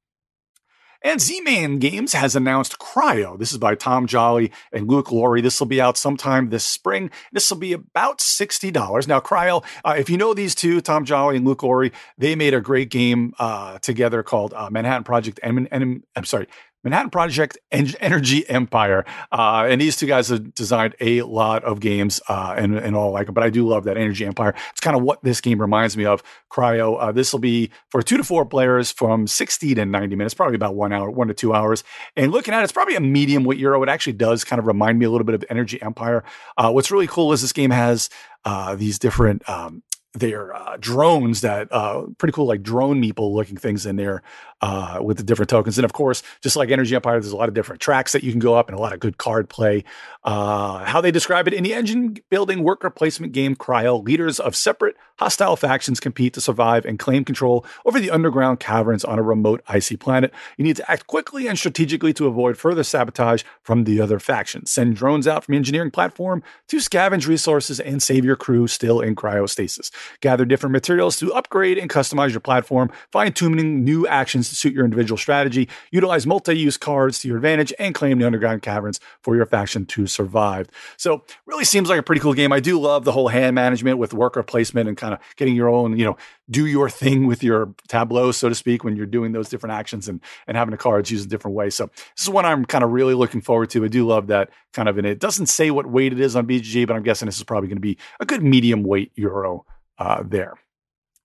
And 1.06 1.22
Z-Man 1.22 1.78
Games 1.78 2.14
has 2.14 2.36
announced 2.36 2.80
Cryo. 2.80 3.38
This 3.38 3.52
is 3.52 3.60
by 3.60 3.76
Tom 3.76 4.08
Jolly 4.08 4.52
and 4.74 4.90
Luke 4.90 5.12
Laurie. 5.12 5.40
This 5.40 5.60
will 5.60 5.68
be 5.68 5.80
out 5.80 5.98
sometime 5.98 6.50
this 6.50 6.66
spring. 6.66 7.12
This 7.32 7.48
will 7.52 7.60
be 7.60 7.74
about 7.74 8.18
$60. 8.18 9.08
Now, 9.08 9.20
Cryo, 9.20 9.64
uh, 9.86 9.94
if 10.00 10.10
you 10.10 10.18
know 10.18 10.34
these 10.34 10.56
two, 10.56 10.82
Tom 10.82 11.06
Jolly 11.06 11.38
and 11.38 11.46
Luke 11.46 11.62
Laurie, 11.62 11.92
they 12.18 12.34
made 12.34 12.56
a 12.56 12.60
great 12.60 12.90
game 12.90 13.36
uh, 13.38 13.78
together 13.78 14.24
called 14.24 14.56
uh, 14.56 14.72
Manhattan 14.72 15.04
Project. 15.04 15.40
And 15.44 15.70
I'm 16.16 16.26
sorry, 16.26 16.48
Manhattan 16.86 17.10
Project 17.10 17.58
Energy 17.72 18.48
Empire. 18.48 19.04
Uh, 19.32 19.66
and 19.68 19.82
these 19.82 19.98
two 19.98 20.06
guys 20.06 20.30
have 20.30 20.54
designed 20.54 20.96
a 21.02 21.24
lot 21.24 21.64
of 21.64 21.80
games 21.80 22.22
uh, 22.30 22.54
and, 22.56 22.78
and 22.78 22.96
all 22.96 23.12
like. 23.12 23.34
But 23.34 23.44
I 23.44 23.50
do 23.50 23.68
love 23.68 23.84
that 23.86 23.98
Energy 23.98 24.26
Empire. 24.26 24.54
It's 24.70 24.80
kind 24.80 24.96
of 24.96 25.04
what 25.04 25.22
this 25.24 25.42
game 25.42 25.60
reminds 25.60 25.98
me 25.98 26.06
of. 26.06 26.24
Cryo. 26.52 26.98
Uh, 27.02 27.12
this 27.12 27.34
will 27.34 27.40
be 27.40 27.72
for 27.90 28.02
two 28.02 28.18
to 28.18 28.24
four 28.24 28.46
players 28.46 28.92
from 28.92 29.28
60 29.28 29.76
to 29.76 29.86
90 29.86 30.16
minutes, 30.16 30.34
probably 30.34 30.56
about 30.56 30.76
one 30.76 30.94
hour, 30.94 31.10
one 31.10 31.28
to 31.28 31.34
two 31.34 31.54
hours. 31.54 31.84
And 32.16 32.32
looking 32.32 32.54
at 32.54 32.62
it, 32.62 32.64
it's 32.66 32.72
probably 32.72 32.96
a 32.96 33.02
medium 33.02 33.44
weight 33.44 33.60
Euro. 33.60 33.82
It 33.84 33.90
actually 33.90 34.14
does 34.14 34.44
kind 34.44 34.60
of 34.60 34.68
remind 34.68 35.00
me 35.00 35.06
a 35.06 35.10
little 35.10 35.26
bit 35.26 35.36
of 35.36 35.44
Energy 35.50 35.82
Empire. 35.82 36.24
Uh, 36.56 36.72
what's 36.72 36.92
really 36.92 37.08
cool 37.08 37.34
is 37.34 37.42
this 37.42 37.52
game 37.52 37.72
has 37.72 38.10
uh, 38.46 38.76
these 38.76 39.00
different 39.00 39.48
um, 39.50 39.82
they're 40.16 40.56
uh, 40.56 40.78
drones 40.80 41.42
that 41.42 41.72
uh, 41.72 42.04
pretty 42.18 42.32
cool, 42.32 42.48
like 42.48 42.64
drone 42.64 43.02
meeple 43.02 43.34
looking 43.34 43.58
things 43.58 43.86
in 43.86 43.98
there 43.98 44.24
uh, 44.62 45.00
with 45.02 45.18
the 45.18 45.24
different 45.24 45.50
tokens. 45.50 45.78
And 45.78 45.86
of 45.86 45.94
course, 45.94 46.24
just 46.42 46.56
like 46.56 46.72
Energy 46.72 46.96
Empire, 46.96 47.20
there's 47.20 47.32
a 47.32 47.38
lot 47.38 47.50
of 47.50 47.56
different 47.56 47.82
tracks 47.82 48.14
that 48.14 48.24
you 48.24 48.32
can 48.32 48.40
go 48.40 48.56
up 48.56 48.70
and 48.70 48.78
a 48.78 48.82
lot 48.82 48.94
of 48.94 49.00
good 49.00 49.18
card 49.18 49.50
play. 49.50 49.84
Uh, 50.24 50.84
how 50.86 51.02
they 51.02 51.12
describe 51.12 51.48
it 51.48 51.54
in 51.54 51.64
the 51.64 51.74
engine 51.74 52.18
building 52.30 52.64
worker 52.64 52.90
placement 52.90 53.34
game 53.34 53.56
Cryo, 53.56 54.04
leaders 54.04 54.40
of 54.40 54.56
separate 54.56 54.96
hostile 55.20 55.56
factions 55.56 56.00
compete 56.00 56.34
to 56.34 56.42
survive 56.42 56.86
and 56.86 57.00
claim 57.00 57.24
control 57.24 57.66
over 57.86 58.00
the 58.00 58.10
underground 58.10 58.60
caverns 58.60 59.06
on 59.06 59.20
a 59.20 59.22
remote 59.22 59.62
icy 59.68 59.96
planet. 59.96 60.34
You 60.58 60.64
need 60.64 60.78
to 60.78 60.92
act 60.92 61.08
quickly 61.08 61.48
and 61.48 61.58
strategically 61.58 62.14
to 62.14 62.28
avoid 62.28 62.58
further 62.58 62.84
sabotage 62.84 63.44
from 63.62 63.84
the 63.84 64.02
other 64.02 64.20
factions. 64.20 64.72
Send 64.72 64.96
drones 64.96 65.28
out 65.28 65.44
from 65.44 65.54
the 65.54 65.58
engineering 65.58 65.92
platform 65.92 66.44
to 66.70 66.78
scavenge 66.78 67.28
resources 67.28 67.80
and 67.80 68.02
save 68.02 68.26
your 68.26 68.36
crew 68.36 68.68
still 68.68 69.00
in 69.00 69.16
cryostasis. 69.16 69.92
Gather 70.22 70.46
different 70.46 70.74
materials 70.74 71.18
to 71.20 71.34
upgrade 71.34 71.78
and 71.78 71.90
customize 71.90 72.32
your 72.32 72.40
platform, 72.40 72.92
fine 73.12 73.34
tuning 73.34 73.84
new 73.84 74.08
actions 74.08 74.50
to 74.50 74.56
suit 74.56 74.74
your 74.74 74.86
individual 74.86 75.18
strategy, 75.18 75.70
utilize 75.92 76.26
multi 76.26 76.58
use 76.58 76.78
cards 76.78 77.20
to 77.20 77.28
your 77.28 77.38
advantage, 77.38 77.74
and 77.80 77.96
claim 77.96 78.20
the 78.20 78.26
underground 78.26 78.62
caverns 78.62 79.00
for 79.22 79.36
your 79.36 79.46
faction 79.46 79.86
to 79.86 80.08
survive. 80.08 80.68
So, 80.98 81.24
really 81.46 81.66
seems 81.66 81.90
like 81.90 82.00
a 82.00 82.04
pretty 82.04 82.22
cool 82.22 82.34
game. 82.34 82.52
I 82.52 82.60
do 82.60 82.80
love 82.80 83.06
the 83.06 83.12
whole 83.12 83.28
hand 83.28 83.56
management 83.56 83.98
with 83.98 84.14
worker 84.14 84.44
placement 84.44 84.88
and 84.88 84.98
kind 84.98 85.14
of 85.14 85.20
getting 85.36 85.56
your 85.56 85.70
own, 85.70 85.98
you 85.98 86.06
know, 86.06 86.18
do 86.50 86.66
your 86.66 86.90
thing 86.90 87.26
with 87.26 87.44
your 87.44 87.74
tableau, 87.88 88.32
so 88.32 88.50
to 88.50 88.56
speak, 88.56 88.84
when 88.84 88.96
you're 88.96 89.06
doing 89.06 89.32
those 89.32 89.50
different 89.50 89.74
actions 89.74 90.08
and, 90.08 90.22
and 90.48 90.58
having 90.58 90.72
the 90.72 90.78
cards 90.78 91.10
used 91.10 91.26
a 91.26 91.30
different 91.30 91.56
way. 91.56 91.70
So, 91.70 91.88
this 91.88 92.24
is 92.24 92.30
one 92.30 92.46
I'm 92.46 92.66
kind 92.66 92.84
of 92.84 92.92
really 92.92 93.14
looking 93.14 93.42
forward 93.42 93.70
to. 93.72 93.84
I 93.84 93.88
do 93.88 94.06
love 94.06 94.28
that 94.28 94.50
kind 94.74 94.90
of 94.90 94.98
it. 94.98 95.06
It 95.06 95.20
doesn't 95.20 95.48
say 95.48 95.72
what 95.72 95.86
weight 95.86 96.14
it 96.14 96.20
is 96.20 96.36
on 96.36 96.48
BGG, 96.48 96.88
but 96.88 96.96
I'm 96.96 97.04
guessing 97.04 97.26
this 97.26 97.38
is 97.38 97.44
probably 97.44 97.68
going 97.68 97.78
to 97.78 97.82
be 97.82 97.98
a 98.20 98.26
good 98.26 98.44
medium 98.44 98.84
weight 98.84 99.12
Euro 99.16 99.66
uh, 99.98 100.24
there. 100.26 100.56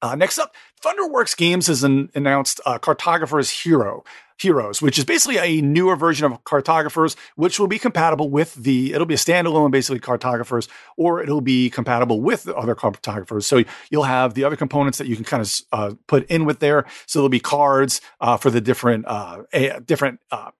Uh, 0.03 0.15
next 0.15 0.39
up, 0.39 0.55
Thunderworks 0.83 1.37
Games 1.37 1.67
has 1.67 1.85
an, 1.85 2.11
announced 2.15 2.61
uh, 2.65 2.79
Cartographer's 2.79 3.51
Hero 3.51 4.03
Heroes, 4.39 4.81
which 4.81 4.99
is 4.99 5.05
basically 5.05 5.37
a 5.37 5.61
newer 5.61 5.95
version 5.95 6.25
of 6.25 6.43
Cartographers, 6.45 7.15
which 7.37 7.61
will 7.61 7.67
be 7.67 7.79
compatible 7.79 8.31
with 8.31 8.55
the. 8.55 8.95
It'll 8.95 9.07
be 9.07 9.13
a 9.13 9.19
standalone, 9.19 9.71
basically 9.71 10.01
Cartographers, 10.01 10.69
or 10.97 11.23
it'll 11.23 11.43
be 11.43 11.69
compatible 11.69 12.23
with 12.23 12.45
the 12.45 12.57
other 12.57 12.75
Cartographers. 12.75 13.45
So 13.45 13.63
you'll 13.91 14.05
have 14.05 14.33
the 14.33 14.45
other 14.45 14.57
components 14.57 14.97
that 14.97 15.07
you 15.07 15.17
can 15.17 15.27
kind 15.27 15.43
of 15.43 15.61
uh, 15.73 15.95
put 16.07 16.27
in 16.31 16.47
with 16.47 16.61
there. 16.61 16.87
So 17.05 17.19
there'll 17.19 17.29
be 17.29 17.41
cards 17.41 18.01
uh, 18.23 18.39
for 18.39 18.51
the 18.51 18.63
different 18.63 19.05
uh, 19.07 19.43
different 19.85 20.21
uh, 20.31 20.53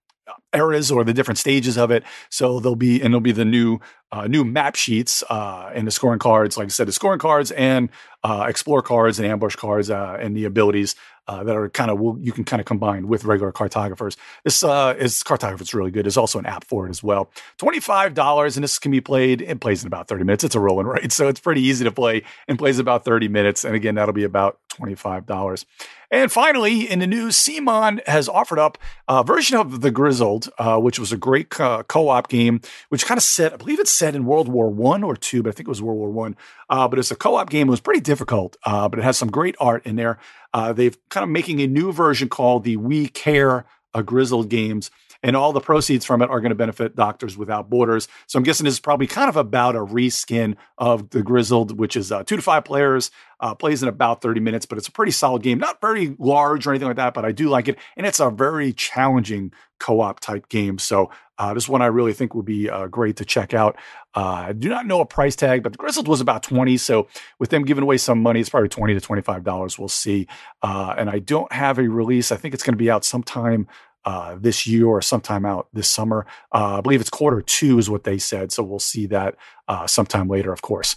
eras 0.53 0.91
or 0.91 1.05
the 1.05 1.15
different 1.15 1.39
stages 1.39 1.79
of 1.79 1.91
it. 1.91 2.05
So 2.29 2.61
there'll 2.61 2.77
be 2.77 3.01
and 3.01 3.15
there'll 3.15 3.21
be 3.21 3.33
the 3.33 3.45
new 3.45 3.81
uh, 4.13 4.27
new 4.27 4.45
map 4.45 4.75
sheets 4.75 5.23
uh, 5.31 5.71
and 5.75 5.87
the 5.87 5.91
scoring 5.91 6.19
cards. 6.19 6.57
Like 6.57 6.67
I 6.67 6.69
said, 6.69 6.89
the 6.89 6.93
scoring 6.93 7.21
cards 7.21 7.51
and 7.53 7.91
uh, 8.23 8.47
explore 8.49 8.83
cards 8.83 9.19
and 9.19 9.27
ambush 9.27 9.57
cards 9.57 9.91
uh, 9.91 10.19
and 10.21 10.37
the 10.37 10.45
abilities 10.45 10.95
uh, 11.29 11.45
that 11.45 11.57
are 11.57 11.69
kind 11.69 11.91
of 11.91 12.01
you 12.21 12.33
can 12.33 12.43
kind 12.45 12.59
of 12.61 12.67
combine 12.67 13.07
with 13.07 13.25
regular 13.25 13.53
cartographers. 13.53 14.17
This 14.43 14.65
uh, 14.65 14.97
is 14.99 15.23
cartographers 15.23 15.73
really 15.73 15.93
good. 15.93 16.05
There's 16.05 16.17
also 16.17 16.41
an 16.41 16.47
app 16.47 16.65
for 16.65 16.87
it 16.87 16.91
as 16.91 17.05
well. 17.05 17.31
Twenty 17.57 17.79
five 17.79 18.15
dollars, 18.15 18.57
and 18.57 18.65
this 18.65 18.79
can 18.81 18.91
be 18.91 19.01
played. 19.01 19.41
It 19.43 19.61
plays 19.61 19.83
in 19.83 19.87
about 19.87 20.09
thirty 20.09 20.25
minutes. 20.25 20.43
It's 20.43 20.57
a 20.57 20.61
rolling 20.61 20.87
right, 20.89 21.13
so 21.13 21.29
it's 21.29 21.41
pretty 21.41 21.63
easy 21.63 21.85
to 21.85 21.93
play 21.93 22.25
and 22.49 22.59
plays 22.59 22.81
about 22.81 23.05
thirty 23.05 23.29
minutes. 23.29 23.65
And 23.65 23.77
again, 23.77 23.95
that'll 23.95 24.13
be 24.13 24.25
about 24.25 24.59
twenty 24.69 24.97
five 24.97 25.25
dollars. 25.25 25.67
And 26.11 26.33
finally, 26.33 26.91
in 26.91 26.99
the 26.99 27.07
news, 27.07 27.37
CMON 27.37 28.05
has 28.09 28.29
offered 28.29 28.59
up 28.59 28.77
a 29.07 29.23
version 29.23 29.57
of 29.57 29.81
The 29.81 29.93
Grizzled, 29.93 30.51
which 30.59 30.99
was 30.99 31.13
a 31.13 31.17
great 31.17 31.51
co- 31.51 31.85
op 31.89 32.29
game, 32.29 32.61
which 32.89 33.07
kind 33.07 33.17
of 33.17 33.23
set, 33.23 33.53
I 33.53 33.57
believe 33.57 33.79
it's 33.79 33.93
set 34.01 34.17
in 34.17 34.25
World 34.25 34.49
War 34.49 34.69
One 34.69 35.05
or 35.05 35.15
two, 35.15 35.43
but 35.43 35.51
I 35.51 35.53
think 35.53 35.69
it 35.69 35.71
was 35.71 35.81
World 35.81 35.99
War 35.99 36.11
One. 36.11 36.37
Uh, 36.69 36.89
but 36.89 36.99
it's 36.99 37.13
a 37.13 37.17
co-op 37.17 37.51
game. 37.51 37.69
It 37.69 37.71
was 37.71 37.81
pretty 37.81 38.01
difficult, 38.01 38.57
uh, 38.65 38.89
but 38.89 38.99
it 38.99 39.03
has 39.03 39.17
some 39.17 39.31
great 39.31 39.55
art 39.61 39.87
in 39.87 39.95
there. 39.95 40.19
Uh, 40.53 40.73
they've 40.73 40.97
kind 41.11 41.23
of 41.23 41.31
making 41.31 41.61
a 41.61 41.69
new 41.69 41.93
version 41.93 42.29
called 42.29 42.65
the 42.65 42.77
We 42.77 43.07
Care 43.07 43.67
a 43.95 44.03
Grizzled 44.03 44.49
games 44.49 44.91
and 45.23 45.37
all 45.37 45.53
the 45.53 45.61
proceeds 45.61 46.05
from 46.05 46.23
it 46.23 46.31
are 46.31 46.41
going 46.41 46.51
to 46.51 46.57
benefit 46.57 46.97
Doctors 46.97 47.37
Without 47.37 47.69
Borders. 47.69 48.09
So 48.27 48.39
I'm 48.39 48.43
guessing 48.43 48.65
this 48.65 48.75
is 48.75 48.81
probably 48.81 49.07
kind 49.07 49.29
of 49.29 49.37
about 49.37 49.77
a 49.77 49.81
reskin 49.81 50.57
of 50.79 51.11
the 51.11 51.23
Grizzled, 51.23 51.79
which 51.79 51.97
is 51.97 52.11
uh, 52.11 52.25
two 52.25 52.37
to 52.37 52.43
five 52.43 52.65
players, 52.65 53.11
uh, 53.41 53.55
plays 53.55 53.83
in 53.83 53.89
about 53.89 54.23
30 54.23 54.41
minutes, 54.41 54.67
but 54.67 54.79
it's 54.79 54.89
a 54.89 54.93
pretty 54.93 55.13
solid 55.13 55.43
game. 55.43 55.59
Not 55.59 55.81
very 55.81 56.15
large 56.19 56.67
or 56.67 56.71
anything 56.71 56.89
like 56.89 56.97
that, 56.97 57.15
but 57.15 57.25
I 57.25 57.33
do 57.33 57.49
like 57.49 57.69
it, 57.69 57.79
and 57.97 58.07
it's 58.07 58.21
a 58.21 58.31
very 58.31 58.73
challenging 58.73 59.53
co-op 59.79 60.21
type 60.21 60.49
game. 60.49 60.79
So 60.79 61.11
uh, 61.39 61.55
this 61.55 61.69
one 61.69 61.81
I 61.81 61.87
really 61.87 62.13
think 62.13 62.35
will 62.35 62.43
be 62.43 62.69
uh, 62.69 62.87
great 62.87 63.17
to 63.17 63.25
check 63.25 63.55
out. 63.55 63.77
Uh, 64.15 64.45
I 64.49 64.53
do 64.53 64.69
not 64.69 64.87
know 64.87 65.01
a 65.01 65.07
price 65.07 65.35
tag, 65.35 65.63
but 65.63 65.73
the 65.73 65.79
Grizzled 65.79 66.07
was 66.07 66.21
about 66.21 66.43
20. 66.43 66.77
So 66.77 67.09
with 67.39 67.49
them 67.49 67.65
giving 67.65 67.83
away 67.83 67.97
some 67.97 68.23
money, 68.23 68.41
it's 68.41 68.51
probably 68.51 68.69
20 68.69 68.99
to 68.99 69.01
$25. 69.01 69.79
We'll 69.79 69.89
see. 69.89 70.27
Uh, 70.63 70.95
and 70.99 71.09
I 71.09 71.19
don't 71.19 71.51
have 71.51 71.79
a 71.79 71.89
release. 71.89 72.31
I 72.31 72.37
think 72.37 72.53
it's 72.53 72.63
going 72.63 72.75
to 72.75 72.79
be 72.79 72.91
out 72.91 73.07
sometime 73.07 73.69
uh, 74.05 74.37
this 74.41 74.67
year 74.67 74.87
or 74.87 75.03
sometime 75.03 75.45
out 75.45 75.69
this 75.73 75.89
summer. 75.89 76.27
Uh, 76.53 76.79
I 76.79 76.81
believe 76.81 77.01
it's 77.01 77.11
quarter 77.11 77.43
two 77.43 77.79
is 77.79 77.91
what 77.91 78.05
they 78.05 78.19
said. 78.19 78.53
So 78.53 78.63
we'll 78.63 78.79
see 78.79 79.07
that 79.07 79.37
uh, 79.71 79.87
sometime 79.87 80.29
later, 80.29 80.53
of 80.53 80.63
course. 80.63 80.97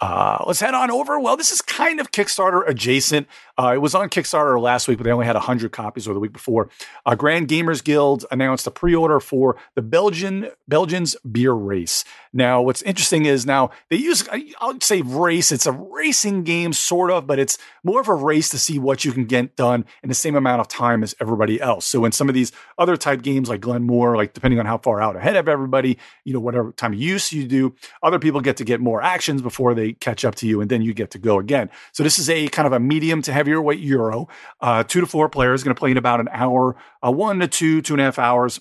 Uh, 0.00 0.42
let's 0.46 0.60
head 0.60 0.74
on 0.74 0.90
over. 0.90 1.20
Well, 1.20 1.36
this 1.36 1.52
is 1.52 1.62
kind 1.62 2.00
of 2.00 2.10
Kickstarter 2.10 2.66
adjacent. 2.66 3.28
Uh, 3.56 3.72
it 3.74 3.78
was 3.78 3.94
on 3.94 4.08
Kickstarter 4.08 4.60
last 4.60 4.88
week, 4.88 4.98
but 4.98 5.04
they 5.04 5.12
only 5.12 5.26
had 5.26 5.36
100 5.36 5.70
copies 5.70 6.08
or 6.08 6.14
the 6.14 6.20
week 6.20 6.32
before. 6.32 6.68
Uh, 7.06 7.14
Grand 7.14 7.48
Gamers 7.48 7.82
Guild 7.82 8.26
announced 8.32 8.66
a 8.66 8.70
pre-order 8.72 9.20
for 9.20 9.56
the 9.76 9.82
Belgian 9.82 10.50
Belgians 10.66 11.14
beer 11.30 11.52
race. 11.52 12.04
Now, 12.32 12.60
what's 12.60 12.82
interesting 12.82 13.26
is 13.26 13.46
now 13.46 13.70
they 13.90 13.96
use 13.96 14.28
I'll 14.60 14.80
say 14.80 15.02
race. 15.02 15.52
It's 15.52 15.66
a 15.66 15.72
racing 15.72 16.42
game, 16.42 16.72
sort 16.72 17.12
of, 17.12 17.28
but 17.28 17.38
it's 17.38 17.56
more 17.84 18.00
of 18.00 18.08
a 18.08 18.14
race 18.14 18.48
to 18.48 18.58
see 18.58 18.80
what 18.80 19.04
you 19.04 19.12
can 19.12 19.24
get 19.24 19.54
done 19.54 19.84
in 20.02 20.08
the 20.08 20.14
same 20.14 20.34
amount 20.34 20.60
of 20.60 20.66
time 20.66 21.04
as 21.04 21.14
everybody 21.20 21.60
else. 21.60 21.86
So 21.86 22.04
in 22.04 22.10
some 22.10 22.28
of 22.28 22.34
these 22.34 22.50
other 22.76 22.96
type 22.96 23.22
games 23.22 23.48
like 23.48 23.60
Glenmore, 23.60 24.16
like 24.16 24.34
depending 24.34 24.58
on 24.58 24.66
how 24.66 24.78
far 24.78 25.00
out 25.00 25.14
ahead 25.14 25.36
of 25.36 25.48
everybody, 25.48 25.96
you 26.24 26.34
know, 26.34 26.40
whatever 26.40 26.72
time 26.72 26.92
of 26.92 26.98
use 26.98 27.32
you 27.32 27.46
do, 27.46 27.76
other 28.02 28.13
people 28.18 28.40
get 28.40 28.56
to 28.58 28.64
get 28.64 28.80
more 28.80 29.02
actions 29.02 29.42
before 29.42 29.74
they 29.74 29.92
catch 29.92 30.24
up 30.24 30.34
to 30.36 30.46
you, 30.46 30.60
and 30.60 30.70
then 30.70 30.82
you 30.82 30.94
get 30.94 31.10
to 31.12 31.18
go 31.18 31.38
again. 31.38 31.70
So 31.92 32.02
this 32.02 32.18
is 32.18 32.28
a 32.30 32.48
kind 32.48 32.66
of 32.66 32.72
a 32.72 32.80
medium 32.80 33.22
to 33.22 33.32
heavier 33.32 33.60
weight 33.60 33.80
Euro. 33.80 34.28
Uh, 34.60 34.84
two 34.84 35.00
to 35.00 35.06
four 35.06 35.28
players 35.28 35.62
going 35.62 35.74
to 35.74 35.78
play 35.78 35.90
in 35.90 35.96
about 35.96 36.20
an 36.20 36.28
hour, 36.32 36.76
uh, 37.04 37.12
one 37.12 37.40
to 37.40 37.48
two, 37.48 37.82
two 37.82 37.94
and 37.94 38.00
a 38.00 38.04
half 38.04 38.18
hours. 38.18 38.60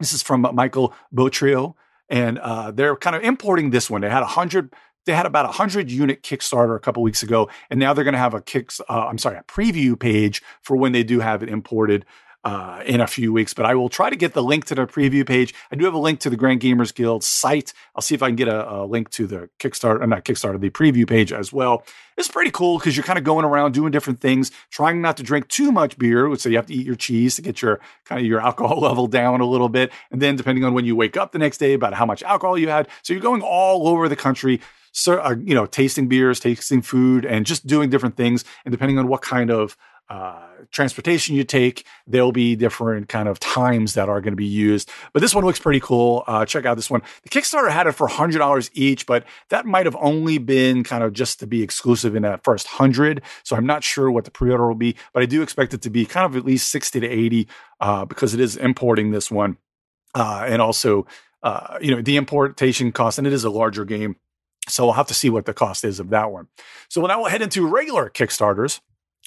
This 0.00 0.12
is 0.12 0.22
from 0.22 0.46
Michael 0.54 0.94
Botrio, 1.12 1.74
and 2.08 2.38
uh, 2.38 2.70
they're 2.70 2.96
kind 2.96 3.16
of 3.16 3.22
importing 3.22 3.70
this 3.70 3.90
one. 3.90 4.00
They 4.00 4.10
had 4.10 4.22
a 4.22 4.26
hundred. 4.26 4.72
They 5.06 5.14
had 5.14 5.26
about 5.26 5.46
a 5.46 5.52
hundred 5.52 5.90
unit 5.90 6.22
Kickstarter 6.22 6.76
a 6.76 6.80
couple 6.80 7.02
weeks 7.02 7.22
ago, 7.22 7.48
and 7.70 7.80
now 7.80 7.94
they're 7.94 8.04
going 8.04 8.12
to 8.12 8.18
have 8.18 8.34
a 8.34 8.42
kicks. 8.42 8.80
Uh, 8.88 9.06
I'm 9.06 9.18
sorry, 9.18 9.38
a 9.38 9.42
preview 9.42 9.98
page 9.98 10.42
for 10.62 10.76
when 10.76 10.92
they 10.92 11.02
do 11.02 11.20
have 11.20 11.42
it 11.42 11.48
imported 11.48 12.04
uh, 12.44 12.82
in 12.86 13.00
a 13.00 13.06
few 13.06 13.32
weeks, 13.32 13.52
but 13.52 13.66
I 13.66 13.74
will 13.74 13.88
try 13.88 14.10
to 14.10 14.16
get 14.16 14.32
the 14.32 14.42
link 14.42 14.64
to 14.66 14.74
the 14.74 14.86
preview 14.86 15.26
page. 15.26 15.54
I 15.72 15.76
do 15.76 15.84
have 15.84 15.94
a 15.94 15.98
link 15.98 16.20
to 16.20 16.30
the 16.30 16.36
Grand 16.36 16.60
Gamers 16.60 16.94
Guild 16.94 17.24
site. 17.24 17.72
I'll 17.94 18.02
see 18.02 18.14
if 18.14 18.22
I 18.22 18.28
can 18.28 18.36
get 18.36 18.48
a, 18.48 18.70
a 18.72 18.86
link 18.86 19.10
to 19.10 19.26
the 19.26 19.50
Kickstarter, 19.58 20.06
not 20.08 20.24
Kickstarter, 20.24 20.60
the 20.60 20.70
preview 20.70 21.06
page 21.06 21.32
as 21.32 21.52
well. 21.52 21.84
It's 22.16 22.28
pretty 22.28 22.50
cool 22.50 22.78
because 22.78 22.96
you're 22.96 23.04
kind 23.04 23.18
of 23.18 23.24
going 23.24 23.44
around 23.44 23.72
doing 23.72 23.90
different 23.90 24.20
things, 24.20 24.50
trying 24.70 25.00
not 25.00 25.16
to 25.18 25.22
drink 25.22 25.48
too 25.48 25.70
much 25.70 25.98
beer. 25.98 26.34
So 26.36 26.48
you 26.48 26.56
have 26.56 26.66
to 26.66 26.74
eat 26.74 26.86
your 26.86 26.96
cheese 26.96 27.36
to 27.36 27.42
get 27.42 27.62
your 27.62 27.80
kind 28.04 28.20
of 28.20 28.26
your 28.26 28.40
alcohol 28.40 28.80
level 28.82 29.06
down 29.06 29.40
a 29.40 29.46
little 29.46 29.68
bit. 29.68 29.92
And 30.10 30.20
then 30.22 30.36
depending 30.36 30.64
on 30.64 30.74
when 30.74 30.84
you 30.84 30.96
wake 30.96 31.16
up 31.16 31.32
the 31.32 31.38
next 31.38 31.58
day, 31.58 31.74
about 31.74 31.94
how 31.94 32.06
much 32.06 32.22
alcohol 32.22 32.58
you 32.58 32.68
had. 32.68 32.88
So 33.02 33.12
you're 33.12 33.22
going 33.22 33.42
all 33.42 33.88
over 33.88 34.08
the 34.08 34.16
country 34.16 34.60
uh, 35.06 35.36
you 35.42 35.54
know, 35.54 35.66
tasting 35.66 36.08
beers, 36.08 36.40
tasting 36.40 36.82
food, 36.82 37.24
and 37.24 37.46
just 37.46 37.66
doing 37.66 37.90
different 37.90 38.16
things. 38.16 38.44
And 38.64 38.72
depending 38.72 38.98
on 38.98 39.08
what 39.08 39.22
kind 39.22 39.50
of 39.50 39.76
uh, 40.08 40.40
transportation 40.70 41.36
you 41.36 41.44
take, 41.44 41.84
there'll 42.06 42.32
be 42.32 42.56
different 42.56 43.08
kind 43.08 43.28
of 43.28 43.38
times 43.38 43.94
that 43.94 44.08
are 44.08 44.20
going 44.20 44.32
to 44.32 44.36
be 44.36 44.46
used. 44.46 44.90
But 45.12 45.20
this 45.20 45.34
one 45.34 45.44
looks 45.44 45.60
pretty 45.60 45.80
cool. 45.80 46.24
Uh, 46.26 46.46
check 46.46 46.64
out 46.64 46.76
this 46.76 46.90
one. 46.90 47.02
The 47.22 47.28
Kickstarter 47.28 47.70
had 47.70 47.86
it 47.86 47.92
for 47.92 48.08
$100 48.08 48.70
each, 48.72 49.06
but 49.06 49.24
that 49.50 49.66
might 49.66 49.86
have 49.86 49.96
only 50.00 50.38
been 50.38 50.82
kind 50.82 51.04
of 51.04 51.12
just 51.12 51.40
to 51.40 51.46
be 51.46 51.62
exclusive 51.62 52.16
in 52.16 52.22
that 52.22 52.42
first 52.42 52.66
100. 52.66 53.22
So 53.44 53.54
I'm 53.54 53.66
not 53.66 53.84
sure 53.84 54.10
what 54.10 54.24
the 54.24 54.30
pre 54.30 54.50
order 54.50 54.66
will 54.66 54.74
be, 54.74 54.96
but 55.12 55.22
I 55.22 55.26
do 55.26 55.42
expect 55.42 55.74
it 55.74 55.82
to 55.82 55.90
be 55.90 56.06
kind 56.06 56.24
of 56.24 56.36
at 56.36 56.44
least 56.44 56.70
60 56.70 57.00
to 57.00 57.06
80 57.06 57.48
uh, 57.80 58.04
because 58.06 58.34
it 58.34 58.40
is 58.40 58.56
importing 58.56 59.10
this 59.10 59.30
one. 59.30 59.58
Uh, 60.14 60.44
and 60.46 60.62
also, 60.62 61.06
uh, 61.42 61.78
you 61.82 61.94
know, 61.94 62.00
the 62.00 62.16
importation 62.16 62.92
cost, 62.92 63.18
and 63.18 63.26
it 63.26 63.32
is 63.32 63.44
a 63.44 63.50
larger 63.50 63.84
game. 63.84 64.16
So 64.70 64.84
we'll 64.84 64.94
have 64.94 65.06
to 65.08 65.14
see 65.14 65.30
what 65.30 65.46
the 65.46 65.54
cost 65.54 65.84
is 65.84 66.00
of 66.00 66.10
that 66.10 66.30
one. 66.30 66.48
So 66.88 67.04
now 67.06 67.20
we'll 67.20 67.30
head 67.30 67.42
into 67.42 67.66
regular 67.66 68.10
Kickstarters. 68.10 68.80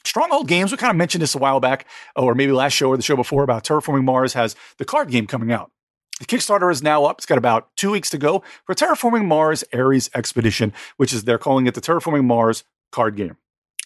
Stronghold 0.03 0.47
Games, 0.47 0.71
we 0.71 0.77
kind 0.77 0.89
of 0.89 0.97
mentioned 0.97 1.21
this 1.21 1.35
a 1.35 1.37
while 1.37 1.59
back, 1.59 1.85
or 2.15 2.33
maybe 2.33 2.51
last 2.51 2.73
show 2.73 2.89
or 2.89 2.97
the 2.97 3.03
show 3.03 3.15
before 3.15 3.43
about 3.43 3.63
Terraforming 3.63 4.03
Mars 4.03 4.33
has 4.33 4.55
the 4.77 4.85
card 4.85 5.09
game 5.09 5.27
coming 5.27 5.51
out. 5.51 5.71
The 6.19 6.25
Kickstarter 6.25 6.71
is 6.71 6.83
now 6.83 7.05
up. 7.05 7.19
It's 7.19 7.25
got 7.25 7.37
about 7.37 7.69
two 7.75 7.91
weeks 7.91 8.09
to 8.11 8.17
go 8.17 8.43
for 8.65 8.75
Terraforming 8.75 9.25
Mars 9.25 9.63
Ares 9.73 10.09
Expedition, 10.13 10.73
which 10.97 11.13
is 11.13 11.23
they're 11.23 11.37
calling 11.37 11.67
it 11.67 11.73
the 11.73 11.81
Terraforming 11.81 12.25
Mars 12.25 12.63
card 12.91 13.15
game. 13.15 13.37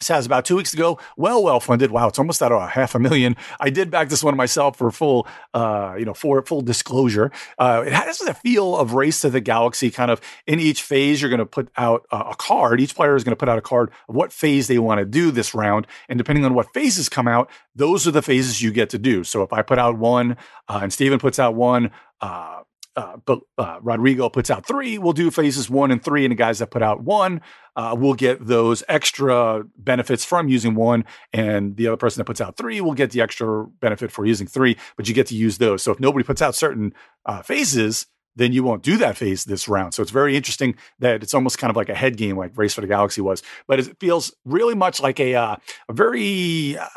Has 0.08 0.26
about 0.26 0.46
two 0.46 0.56
weeks 0.56 0.74
ago. 0.74 1.00
Well, 1.18 1.44
well 1.44 1.60
funded. 1.60 1.92
Wow, 1.92 2.08
it's 2.08 2.20
almost 2.20 2.42
at 2.42 2.52
a 2.52 2.68
half 2.68 2.94
a 2.96 3.00
million. 3.00 3.36
I 3.60 3.70
did 3.70 3.90
back 3.90 4.10
this 4.10 4.24
one 4.24 4.38
myself 4.38 4.78
for 4.78 4.92
full, 4.92 5.28
uh, 5.54 5.96
you 5.98 6.06
know, 6.06 6.14
for 6.14 6.42
full 6.44 6.62
disclosure. 6.62 7.32
Uh, 7.58 7.84
it 7.86 7.94
has 7.94 8.22
a 8.22 8.34
feel 8.34 8.78
of 8.78 8.94
Race 8.94 9.22
to 9.22 9.30
the 9.30 9.42
Galaxy. 9.42 9.90
Kind 9.90 10.12
of 10.12 10.22
in 10.46 10.60
each 10.60 10.84
phase, 10.84 11.22
you're 11.22 11.30
going 11.30 11.40
to 11.40 11.46
put 11.46 11.70
out 11.78 12.06
a, 12.12 12.18
a 12.18 12.36
card. 12.36 12.80
Each 12.80 12.96
player 12.96 13.16
is 13.16 13.24
going 13.24 13.32
to 13.32 13.36
put 13.36 13.50
out 13.50 13.58
a 13.58 13.62
card 13.62 13.92
of 14.08 14.16
what 14.16 14.32
phase 14.32 14.68
they 14.68 14.78
want 14.78 15.00
to 15.00 15.06
do 15.06 15.32
this 15.32 15.54
round, 15.56 15.88
and 16.08 16.18
depending 16.18 16.46
on 16.46 16.54
what 16.54 16.74
phases 16.74 17.10
come 17.10 17.28
out, 17.28 17.50
those 17.76 18.08
are 18.08 18.12
the 18.12 18.22
phases 18.22 18.62
you 18.62 18.72
get 18.72 18.90
to 18.92 19.00
do. 19.00 19.24
So 19.24 19.42
if 19.44 19.52
I 19.52 19.62
put 19.62 19.80
out 19.80 19.98
one, 19.98 20.38
uh, 20.68 20.80
and 20.84 20.94
Steven 20.94 21.20
puts 21.20 21.40
out 21.40 21.56
one. 21.56 21.92
Uh, 22.22 22.62
uh, 22.96 23.18
but 23.25 23.40
uh, 23.58 23.80
Rodrigo 23.82 24.30
puts 24.30 24.50
out 24.50 24.66
three, 24.66 24.98
we'll 24.98 25.14
do 25.14 25.30
phases 25.32 25.70
one 25.70 25.92
and 25.92 26.04
three. 26.04 26.25
And 26.25 26.32
the 26.32 26.36
guys 26.36 26.60
that 26.60 26.72
put 26.72 26.82
out 26.82 27.04
one 27.04 27.42
uh, 27.75 27.96
will 27.98 28.14
get 28.14 28.46
those 28.46 28.84
extra 28.88 29.64
benefits 29.78 30.24
from 30.24 30.48
using 30.48 30.75
one. 30.75 31.06
And 31.34 31.75
the 31.75 31.88
other 31.88 31.98
person 31.98 32.20
that 32.20 32.25
puts 32.25 32.42
out 32.42 32.58
three 32.58 32.80
will 32.82 32.94
get 32.94 33.12
the 33.12 33.22
extra 33.22 33.66
benefit 33.66 34.12
for 34.12 34.25
using 34.25 34.48
three, 34.48 34.78
but 34.96 35.08
you 35.08 35.14
get 35.14 35.28
to 35.28 35.36
use 35.36 35.58
those. 35.58 35.84
So 35.84 35.92
if 35.92 36.00
nobody 36.00 36.24
puts 36.24 36.42
out 36.42 36.56
certain 36.56 36.94
uh, 37.25 37.42
phases, 37.42 38.08
then 38.38 38.52
you 38.52 38.64
won't 38.64 38.84
do 38.84 38.98
that 38.98 39.18
phase 39.18 39.46
this 39.46 39.68
round. 39.68 39.94
So 39.94 40.02
it's 40.02 40.12
very 40.12 40.36
interesting 40.36 40.75
that 41.00 41.24
it's 41.24 41.34
almost 41.34 41.58
kind 41.58 41.72
of 41.72 41.78
like 41.78 41.90
a 41.90 41.96
head 41.96 42.18
game, 42.18 42.38
like 42.38 42.52
Race 42.58 42.74
for 42.74 42.82
the 42.82 42.88
Galaxy 42.88 43.22
was, 43.22 43.42
but 43.68 43.80
it 43.80 43.98
feels 44.00 44.34
really 44.44 44.75
much 44.75 45.02
like 45.02 45.20
a, 45.20 45.36
uh, 45.36 45.56
a 45.88 45.94
very, 45.94 46.78
uh, 46.78 46.90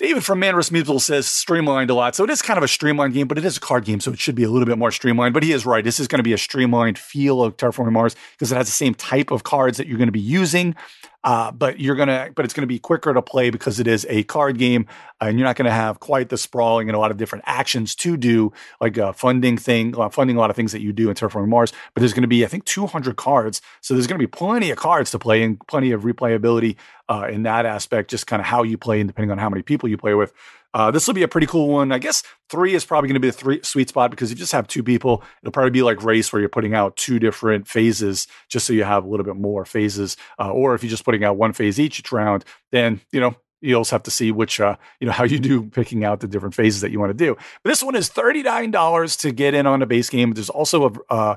David 0.00 0.24
from 0.24 0.38
Man 0.38 0.54
vs. 0.54 0.70
Meeple 0.70 0.98
says 0.98 1.26
streamlined 1.26 1.90
a 1.90 1.94
lot. 1.94 2.16
So 2.16 2.24
it 2.24 2.30
is 2.30 2.40
kind 2.40 2.56
of 2.56 2.64
a 2.64 2.68
streamlined 2.68 3.12
game, 3.12 3.28
but 3.28 3.36
it 3.36 3.44
is 3.44 3.58
a 3.58 3.60
card 3.60 3.84
game, 3.84 4.00
so 4.00 4.10
it 4.10 4.18
should 4.18 4.34
be 4.34 4.44
a 4.44 4.48
little 4.48 4.64
bit 4.64 4.78
more 4.78 4.90
streamlined. 4.90 5.34
But 5.34 5.42
he 5.42 5.52
is 5.52 5.66
right. 5.66 5.84
This 5.84 6.00
is 6.00 6.08
going 6.08 6.20
to 6.20 6.22
be 6.22 6.32
a 6.32 6.38
streamlined 6.38 6.98
feel 6.98 7.42
of 7.42 7.58
Terraforming 7.58 7.92
Mars 7.92 8.16
because 8.32 8.50
it 8.50 8.54
has 8.54 8.66
the 8.66 8.72
same 8.72 8.94
type 8.94 9.30
of 9.30 9.42
cards 9.42 9.76
that 9.76 9.88
you're 9.88 9.98
going 9.98 10.08
to 10.08 10.12
be 10.12 10.18
using. 10.18 10.74
Uh, 11.22 11.52
but 11.52 11.78
you're 11.78 11.96
gonna, 11.96 12.30
but 12.34 12.46
it's 12.46 12.54
gonna 12.54 12.66
be 12.66 12.78
quicker 12.78 13.12
to 13.12 13.20
play 13.20 13.50
because 13.50 13.78
it 13.78 13.86
is 13.86 14.06
a 14.08 14.22
card 14.22 14.56
game, 14.56 14.86
and 15.20 15.38
you're 15.38 15.46
not 15.46 15.54
gonna 15.54 15.70
have 15.70 16.00
quite 16.00 16.30
the 16.30 16.38
sprawling 16.38 16.88
and 16.88 16.96
a 16.96 16.98
lot 16.98 17.10
of 17.10 17.18
different 17.18 17.44
actions 17.46 17.94
to 17.94 18.16
do, 18.16 18.50
like 18.80 18.96
a 18.96 19.12
funding 19.12 19.58
thing, 19.58 19.94
uh, 19.98 20.08
funding 20.08 20.36
a 20.36 20.40
lot 20.40 20.48
of 20.48 20.56
things 20.56 20.72
that 20.72 20.80
you 20.80 20.94
do 20.94 21.10
in 21.10 21.14
Terraforming 21.14 21.48
Mars. 21.48 21.72
But 21.92 22.00
there's 22.00 22.14
gonna 22.14 22.26
be, 22.26 22.42
I 22.42 22.48
think, 22.48 22.64
200 22.64 23.16
cards, 23.16 23.60
so 23.82 23.92
there's 23.92 24.06
gonna 24.06 24.18
be 24.18 24.26
plenty 24.26 24.70
of 24.70 24.78
cards 24.78 25.10
to 25.10 25.18
play 25.18 25.42
and 25.42 25.60
plenty 25.66 25.90
of 25.90 26.02
replayability 26.04 26.76
uh, 27.10 27.26
in 27.30 27.42
that 27.42 27.66
aspect. 27.66 28.08
Just 28.08 28.26
kind 28.26 28.40
of 28.40 28.46
how 28.46 28.62
you 28.62 28.78
play 28.78 29.00
and 29.00 29.08
depending 29.08 29.30
on 29.30 29.38
how 29.38 29.50
many 29.50 29.62
people 29.62 29.88
you 29.88 29.98
play 29.98 30.14
with. 30.14 30.32
Uh, 30.72 30.90
this 30.90 31.06
will 31.06 31.14
be 31.14 31.24
a 31.24 31.28
pretty 31.28 31.48
cool 31.48 31.68
one. 31.68 31.90
I 31.90 31.98
guess 31.98 32.22
three 32.48 32.74
is 32.74 32.84
probably 32.84 33.08
going 33.08 33.14
to 33.14 33.20
be 33.20 33.28
the 33.28 33.36
three 33.36 33.60
sweet 33.64 33.88
spot 33.88 34.12
because 34.12 34.30
if 34.30 34.38
you 34.38 34.40
just 34.40 34.52
have 34.52 34.68
two 34.68 34.84
people. 34.84 35.22
It'll 35.42 35.52
probably 35.52 35.72
be 35.72 35.82
like 35.82 36.02
race 36.04 36.32
where 36.32 36.38
you're 36.38 36.48
putting 36.48 36.74
out 36.74 36.96
two 36.96 37.18
different 37.18 37.66
phases 37.66 38.28
just 38.48 38.66
so 38.66 38.72
you 38.72 38.84
have 38.84 39.04
a 39.04 39.08
little 39.08 39.24
bit 39.24 39.36
more 39.36 39.64
phases. 39.64 40.16
Uh, 40.38 40.52
or 40.52 40.74
if 40.74 40.84
you're 40.84 40.90
just 40.90 41.04
putting 41.04 41.24
out 41.24 41.36
one 41.36 41.52
phase 41.52 41.80
each, 41.80 42.00
round, 42.12 42.44
then 42.70 43.00
you 43.12 43.20
know 43.20 43.34
you 43.60 43.74
also 43.74 43.94
have 43.94 44.04
to 44.04 44.10
see 44.10 44.30
which 44.30 44.60
uh, 44.60 44.76
you 45.00 45.06
know 45.06 45.12
how 45.12 45.24
you 45.24 45.40
do 45.40 45.64
picking 45.64 46.04
out 46.04 46.20
the 46.20 46.28
different 46.28 46.54
phases 46.54 46.80
that 46.82 46.92
you 46.92 47.00
want 47.00 47.10
to 47.10 47.14
do. 47.14 47.36
But 47.64 47.70
this 47.70 47.82
one 47.82 47.96
is 47.96 48.08
thirty 48.08 48.42
nine 48.44 48.70
dollars 48.70 49.16
to 49.18 49.32
get 49.32 49.54
in 49.54 49.66
on 49.66 49.82
a 49.82 49.86
base 49.86 50.08
game. 50.08 50.32
There's 50.32 50.50
also 50.50 50.86
a 50.86 51.12
uh, 51.12 51.36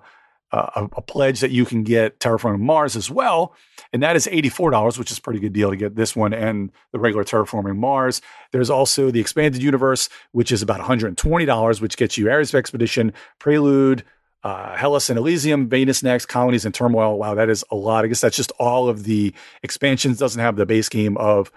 a, 0.53 0.89
a, 0.97 1.01
pledge 1.01 1.39
that 1.39 1.51
you 1.51 1.65
can 1.65 1.83
get 1.83 2.19
Terraforming 2.19 2.59
Mars 2.59 2.95
as 2.95 3.09
well. 3.09 3.55
And 3.91 4.03
that 4.03 4.15
is 4.15 4.27
$84, 4.27 4.97
which 4.97 5.11
is 5.11 5.17
a 5.17 5.21
pretty 5.21 5.39
good 5.39 5.53
deal 5.53 5.69
to 5.69 5.75
get 5.75 5.95
this 5.95 6.15
one 6.15 6.33
and 6.33 6.71
the 6.91 6.99
regular 6.99 7.23
Terraforming 7.23 7.77
Mars. 7.77 8.21
There's 8.51 8.69
also 8.69 9.09
the 9.11 9.19
expanded 9.19 9.63
universe, 9.63 10.09
which 10.31 10.51
is 10.51 10.61
about 10.61 10.79
$120, 10.79 11.81
which 11.81 11.97
gets 11.97 12.17
you 12.17 12.29
Ares 12.29 12.53
Expedition, 12.53 13.13
Prelude, 13.39 14.03
uh, 14.43 14.75
Hellas 14.75 15.09
and 15.09 15.17
Elysium, 15.17 15.69
Venus 15.69 16.03
Next, 16.03 16.27
Colonies 16.27 16.65
and 16.65 16.73
Turmoil. 16.73 17.17
Wow, 17.17 17.33
that 17.35 17.49
is 17.49 17.63
a 17.71 17.75
lot. 17.75 18.03
I 18.03 18.07
guess 18.07 18.21
that's 18.21 18.35
just 18.35 18.51
all 18.59 18.89
of 18.89 19.05
the 19.05 19.33
expansions. 19.63 20.19
Doesn't 20.19 20.41
have 20.41 20.55
the 20.55 20.65
base 20.65 20.89
game 20.89 21.17
of 21.17 21.51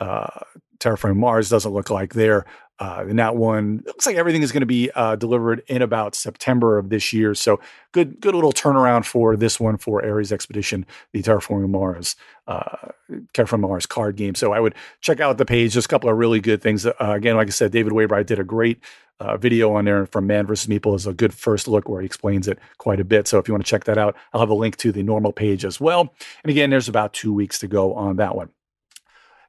uh, 0.00 0.26
Terraforming 0.78 1.16
Mars. 1.16 1.48
Doesn't 1.48 1.72
look 1.72 1.88
like 1.88 2.14
there. 2.14 2.44
Uh, 2.78 3.04
and 3.08 3.18
that 3.18 3.36
one 3.36 3.82
looks 3.86 4.06
like 4.06 4.16
everything 4.16 4.42
is 4.42 4.50
going 4.50 4.62
to 4.62 4.66
be 4.66 4.90
uh, 4.94 5.14
delivered 5.14 5.62
in 5.68 5.82
about 5.82 6.14
September 6.14 6.78
of 6.78 6.88
this 6.88 7.12
year. 7.12 7.34
So 7.34 7.60
good, 7.92 8.20
good 8.20 8.34
little 8.34 8.52
turnaround 8.52 9.04
for 9.04 9.36
this 9.36 9.60
one 9.60 9.76
for 9.76 10.04
Ares 10.04 10.32
Expedition, 10.32 10.84
the 11.12 11.22
Terraforming 11.22 11.68
Mars, 11.68 12.16
uh, 12.48 12.88
Terraforming 13.34 13.68
Mars 13.68 13.86
card 13.86 14.16
game. 14.16 14.34
So 14.34 14.52
I 14.52 14.58
would 14.58 14.74
check 15.00 15.20
out 15.20 15.38
the 15.38 15.44
page. 15.44 15.74
Just 15.74 15.84
a 15.84 15.88
couple 15.88 16.10
of 16.10 16.16
really 16.16 16.40
good 16.40 16.60
things. 16.60 16.84
Uh, 16.84 16.94
again, 16.98 17.36
like 17.36 17.46
I 17.46 17.50
said, 17.50 17.70
David 17.70 17.92
Waybright 17.92 18.26
did 18.26 18.40
a 18.40 18.44
great 18.44 18.82
uh, 19.20 19.36
video 19.36 19.74
on 19.74 19.84
there 19.84 20.06
from 20.06 20.26
Man 20.26 20.46
vs. 20.46 20.66
Meeple 20.66 20.96
is 20.96 21.06
a 21.06 21.14
good 21.14 21.32
first 21.32 21.68
look 21.68 21.88
where 21.88 22.00
he 22.00 22.06
explains 22.06 22.48
it 22.48 22.58
quite 22.78 22.98
a 22.98 23.04
bit. 23.04 23.28
So 23.28 23.38
if 23.38 23.46
you 23.46 23.54
want 23.54 23.64
to 23.64 23.70
check 23.70 23.84
that 23.84 23.98
out, 23.98 24.16
I'll 24.32 24.40
have 24.40 24.50
a 24.50 24.54
link 24.54 24.76
to 24.78 24.90
the 24.90 25.04
normal 25.04 25.32
page 25.32 25.64
as 25.64 25.80
well. 25.80 26.12
And 26.42 26.50
again, 26.50 26.70
there's 26.70 26.88
about 26.88 27.12
two 27.12 27.32
weeks 27.32 27.60
to 27.60 27.68
go 27.68 27.94
on 27.94 28.16
that 28.16 28.34
one. 28.34 28.48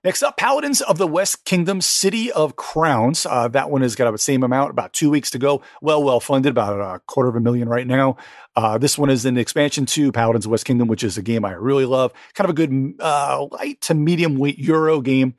Next 0.04 0.22
up, 0.22 0.36
Paladins 0.36 0.82
of 0.82 0.98
the 0.98 1.08
West 1.08 1.46
Kingdom, 1.46 1.80
City 1.80 2.30
of 2.30 2.58
Crowns. 2.58 3.26
Uh, 3.26 3.48
that 3.48 3.70
one 3.70 3.82
has 3.84 3.96
got 3.96 4.12
the 4.12 4.18
same 4.18 4.44
amount, 4.44 4.70
about 4.70 4.92
two 4.92 5.10
weeks 5.10 5.32
to 5.32 5.39
go. 5.39 5.62
Well, 5.82 6.04
well 6.04 6.20
funded, 6.20 6.52
about 6.52 6.78
a 6.78 7.00
quarter 7.08 7.30
of 7.30 7.38
a 7.38 7.39
million 7.39 7.70
right 7.70 7.88
now. 7.88 8.18
Uh, 8.54 8.78
this 8.78 8.98
one 8.98 9.10
is 9.10 9.24
an 9.24 9.38
expansion 9.38 9.86
to 9.86 10.12
Paladins 10.12 10.46
of 10.46 10.52
West 10.52 10.66
Kingdom, 10.66 10.89
which 10.89 11.06
is 11.06 11.18
a 11.18 11.22
game 11.22 11.46
I 11.46 11.54
really 11.54 11.86
love. 11.86 12.12
Kind 12.34 12.50
of 12.50 12.50
a 12.50 12.54
good 12.54 12.96
uh, 13.00 13.48
light 13.50 13.80
to 13.82 13.94
medium 13.94 14.36
weight 14.36 14.60
Euro 14.60 15.00
game 15.00 15.36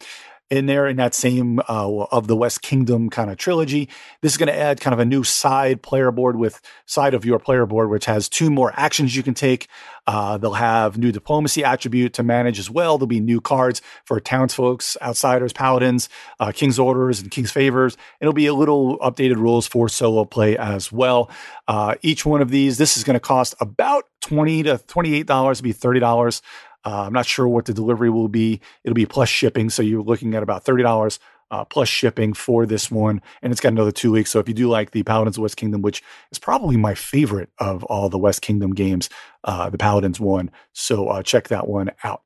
in 0.50 0.66
there 0.66 0.86
in 0.86 0.96
that 0.96 1.14
same 1.14 1.58
uh, 1.60 2.04
of 2.10 2.26
the 2.26 2.36
West 2.36 2.62
Kingdom 2.62 3.10
kind 3.10 3.30
of 3.30 3.36
trilogy. 3.38 3.88
This 4.20 4.32
is 4.32 4.38
going 4.38 4.48
to 4.48 4.58
add 4.58 4.80
kind 4.80 4.92
of 4.92 5.00
a 5.00 5.04
new 5.04 5.24
side 5.24 5.82
player 5.82 6.10
board 6.10 6.36
with 6.36 6.60
side 6.86 7.14
of 7.14 7.24
your 7.24 7.38
player 7.38 7.66
board, 7.66 7.90
which 7.90 8.04
has 8.04 8.28
two 8.28 8.50
more 8.50 8.72
actions 8.76 9.16
you 9.16 9.22
can 9.22 9.34
take. 9.34 9.68
Uh, 10.06 10.36
they'll 10.36 10.52
have 10.52 10.98
new 10.98 11.10
diplomacy 11.10 11.64
attribute 11.64 12.12
to 12.12 12.22
manage 12.22 12.58
as 12.58 12.68
well. 12.68 12.98
There'll 12.98 13.06
be 13.06 13.20
new 13.20 13.40
cards 13.40 13.80
for 14.04 14.20
townsfolks, 14.20 14.98
outsiders, 15.00 15.54
paladins, 15.54 16.10
uh, 16.38 16.52
king's 16.52 16.78
orders, 16.78 17.20
and 17.20 17.30
king's 17.30 17.50
favors. 17.50 17.96
It'll 18.20 18.34
be 18.34 18.46
a 18.46 18.54
little 18.54 18.98
updated 18.98 19.36
rules 19.36 19.66
for 19.66 19.88
solo 19.88 20.26
play 20.26 20.58
as 20.58 20.92
well. 20.92 21.30
Uh, 21.66 21.94
each 22.02 22.26
one 22.26 22.42
of 22.42 22.50
these, 22.50 22.76
this 22.76 22.98
is 22.98 23.04
going 23.04 23.14
to 23.14 23.20
cost 23.20 23.54
about 23.60 24.04
twenty 24.20 24.62
to 24.62 24.78
twenty-eight 24.86 25.26
dollars, 25.26 25.62
be 25.62 25.72
thirty 25.72 26.00
dollars. 26.00 26.42
Uh, 26.84 27.04
I'm 27.06 27.12
not 27.12 27.26
sure 27.26 27.48
what 27.48 27.64
the 27.64 27.74
delivery 27.74 28.10
will 28.10 28.28
be. 28.28 28.60
It'll 28.84 28.94
be 28.94 29.06
plus 29.06 29.28
shipping. 29.28 29.70
So 29.70 29.82
you're 29.82 30.02
looking 30.02 30.34
at 30.34 30.42
about 30.42 30.64
$30 30.64 31.18
uh, 31.50 31.64
plus 31.64 31.88
shipping 31.88 32.34
for 32.34 32.66
this 32.66 32.90
one. 32.90 33.22
And 33.42 33.52
it's 33.52 33.60
got 33.60 33.72
another 33.72 33.92
two 33.92 34.12
weeks. 34.12 34.30
So 34.30 34.38
if 34.40 34.48
you 34.48 34.54
do 34.54 34.68
like 34.68 34.90
the 34.90 35.02
Paladins 35.02 35.36
of 35.36 35.42
West 35.42 35.56
Kingdom, 35.56 35.82
which 35.82 36.02
is 36.30 36.38
probably 36.38 36.76
my 36.76 36.94
favorite 36.94 37.50
of 37.58 37.84
all 37.84 38.08
the 38.08 38.18
West 38.18 38.42
Kingdom 38.42 38.72
games, 38.72 39.08
uh, 39.44 39.70
the 39.70 39.78
Paladins 39.78 40.20
one. 40.20 40.50
So 40.72 41.08
uh, 41.08 41.22
check 41.22 41.48
that 41.48 41.68
one 41.68 41.90
out. 42.02 42.22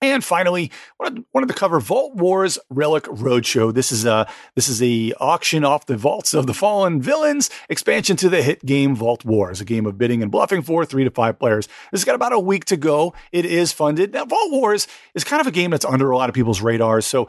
And 0.00 0.22
finally, 0.22 0.70
wanted 1.00 1.48
to 1.48 1.54
cover 1.54 1.80
Vault 1.80 2.14
Wars 2.14 2.56
Relic 2.70 3.02
Roadshow. 3.04 3.74
This 3.74 3.90
is 3.90 4.04
a 4.04 4.28
this 4.54 4.68
is 4.68 4.80
a 4.80 5.12
auction 5.18 5.64
off 5.64 5.86
the 5.86 5.96
vaults 5.96 6.34
of 6.34 6.46
the 6.46 6.54
fallen 6.54 7.02
villains 7.02 7.50
expansion 7.68 8.16
to 8.18 8.28
the 8.28 8.40
hit 8.40 8.64
game 8.64 8.94
Vault 8.94 9.24
Wars, 9.24 9.60
a 9.60 9.64
game 9.64 9.86
of 9.86 9.98
bidding 9.98 10.22
and 10.22 10.30
bluffing 10.30 10.62
for 10.62 10.84
three 10.84 11.02
to 11.02 11.10
five 11.10 11.40
players. 11.40 11.66
This 11.90 12.00
has 12.00 12.04
got 12.04 12.14
about 12.14 12.32
a 12.32 12.38
week 12.38 12.64
to 12.66 12.76
go. 12.76 13.12
It 13.32 13.44
is 13.44 13.72
funded. 13.72 14.12
Now, 14.12 14.24
Vault 14.24 14.52
Wars 14.52 14.86
is 15.14 15.24
kind 15.24 15.40
of 15.40 15.48
a 15.48 15.52
game 15.52 15.72
that's 15.72 15.84
under 15.84 16.12
a 16.12 16.16
lot 16.16 16.28
of 16.28 16.34
people's 16.34 16.62
radars. 16.62 17.04
So 17.04 17.26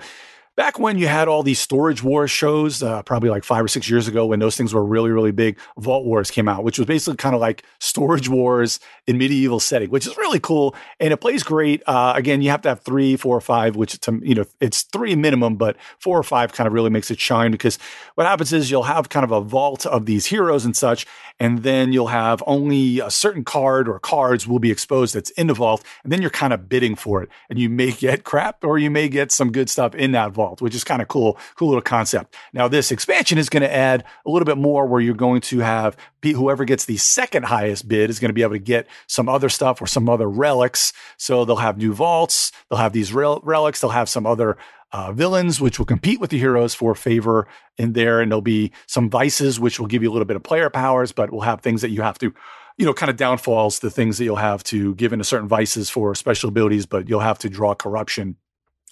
back 0.59 0.77
when 0.77 0.97
you 0.97 1.07
had 1.07 1.29
all 1.29 1.41
these 1.41 1.57
storage 1.57 2.03
wars 2.03 2.29
shows, 2.29 2.83
uh, 2.83 3.01
probably 3.03 3.29
like 3.29 3.45
five 3.45 3.63
or 3.63 3.69
six 3.69 3.89
years 3.89 4.09
ago, 4.09 4.25
when 4.25 4.39
those 4.39 4.57
things 4.57 4.73
were 4.73 4.83
really, 4.83 5.09
really 5.09 5.31
big, 5.31 5.57
Vault 5.77 6.03
Wars 6.03 6.29
came 6.29 6.49
out, 6.49 6.65
which 6.65 6.77
was 6.77 6.85
basically 6.85 7.15
kind 7.15 7.33
of 7.33 7.39
like 7.39 7.63
storage 7.79 8.27
wars 8.27 8.81
in 9.07 9.17
medieval 9.17 9.61
setting, 9.61 9.89
which 9.89 10.05
is 10.05 10.17
really 10.17 10.37
cool 10.41 10.75
and 10.99 11.13
it 11.13 11.17
plays 11.17 11.43
great. 11.43 11.81
Uh, 11.87 12.11
again, 12.13 12.41
you 12.41 12.49
have 12.49 12.61
to 12.61 12.67
have 12.67 12.81
three, 12.81 13.15
four, 13.15 13.37
or 13.37 13.41
five, 13.41 13.77
which 13.77 13.97
to, 14.01 14.19
you 14.21 14.35
know 14.35 14.43
it's 14.59 14.81
three 14.81 15.15
minimum, 15.15 15.55
but 15.55 15.77
four 15.97 16.19
or 16.19 16.23
five 16.23 16.51
kind 16.51 16.67
of 16.67 16.73
really 16.73 16.89
makes 16.89 17.09
it 17.09 17.21
shine 17.21 17.51
because 17.51 17.79
what 18.15 18.27
happens 18.27 18.51
is 18.51 18.69
you'll 18.69 18.83
have 18.83 19.07
kind 19.07 19.23
of 19.23 19.31
a 19.31 19.39
vault 19.39 19.85
of 19.85 20.07
these 20.07 20.25
heroes 20.25 20.65
and 20.65 20.75
such, 20.75 21.07
and 21.39 21.63
then 21.63 21.93
you'll 21.93 22.07
have 22.07 22.43
only 22.45 22.99
a 22.99 23.09
certain 23.09 23.45
card 23.45 23.87
or 23.87 23.97
cards 23.97 24.45
will 24.45 24.59
be 24.59 24.71
exposed 24.71 25.15
that's 25.15 25.29
in 25.31 25.47
the 25.47 25.53
vault, 25.53 25.85
and 26.03 26.11
then 26.11 26.19
you're 26.19 26.29
kind 26.29 26.51
of 26.51 26.67
bidding 26.67 26.95
for 26.95 27.23
it, 27.23 27.29
and 27.49 27.57
you 27.57 27.69
may 27.69 27.91
get 27.93 28.25
crap 28.25 28.61
or 28.65 28.77
you 28.77 28.91
may 28.91 29.07
get 29.07 29.31
some 29.31 29.53
good 29.53 29.69
stuff 29.69 29.95
in 29.95 30.11
that 30.11 30.33
vault 30.33 30.48
which 30.57 30.75
is 30.75 30.83
kind 30.83 31.01
of 31.01 31.07
cool, 31.07 31.37
cool 31.55 31.69
little 31.69 31.81
concept. 31.81 32.35
Now, 32.53 32.67
this 32.67 32.91
expansion 32.91 33.37
is 33.37 33.49
going 33.49 33.61
to 33.61 33.73
add 33.73 34.03
a 34.25 34.29
little 34.29 34.45
bit 34.45 34.57
more 34.57 34.85
where 34.85 35.01
you're 35.01 35.13
going 35.13 35.41
to 35.41 35.59
have 35.59 35.95
whoever 36.23 36.65
gets 36.65 36.85
the 36.85 36.97
second 36.97 37.45
highest 37.45 37.87
bid 37.87 38.09
is 38.09 38.19
going 38.19 38.29
to 38.29 38.33
be 38.33 38.41
able 38.41 38.53
to 38.53 38.59
get 38.59 38.87
some 39.07 39.29
other 39.29 39.49
stuff 39.49 39.81
or 39.81 39.87
some 39.87 40.09
other 40.09 40.29
relics. 40.29 40.93
So 41.17 41.45
they'll 41.45 41.57
have 41.57 41.77
new 41.77 41.93
vaults, 41.93 42.51
they'll 42.69 42.79
have 42.79 42.93
these 42.93 43.13
rel- 43.13 43.41
relics, 43.43 43.81
they'll 43.81 43.91
have 43.91 44.09
some 44.09 44.25
other 44.25 44.57
uh, 44.91 45.11
villains, 45.11 45.61
which 45.61 45.77
will 45.77 45.85
compete 45.85 46.19
with 46.19 46.31
the 46.31 46.39
heroes 46.39 46.73
for 46.73 46.95
favor 46.95 47.47
in 47.77 47.93
there. 47.93 48.21
And 48.21 48.31
there'll 48.31 48.41
be 48.41 48.71
some 48.87 49.09
vices, 49.09 49.59
which 49.59 49.79
will 49.79 49.87
give 49.87 50.03
you 50.03 50.09
a 50.09 50.13
little 50.13 50.25
bit 50.25 50.35
of 50.35 50.43
player 50.43 50.69
powers, 50.69 51.11
but 51.11 51.31
will 51.31 51.41
have 51.41 51.61
things 51.61 51.81
that 51.81 51.91
you 51.91 52.01
have 52.01 52.17
to, 52.19 52.33
you 52.77 52.85
know, 52.85 52.93
kind 52.93 53.09
of 53.09 53.17
downfalls, 53.17 53.79
the 53.79 53.91
things 53.91 54.17
that 54.17 54.23
you'll 54.23 54.35
have 54.35 54.63
to 54.65 54.95
give 54.95 55.13
into 55.13 55.25
certain 55.25 55.47
vices 55.47 55.89
for 55.89 56.15
special 56.15 56.49
abilities, 56.49 56.85
but 56.85 57.07
you'll 57.07 57.19
have 57.19 57.39
to 57.39 57.49
draw 57.49 57.75
corruption 57.75 58.35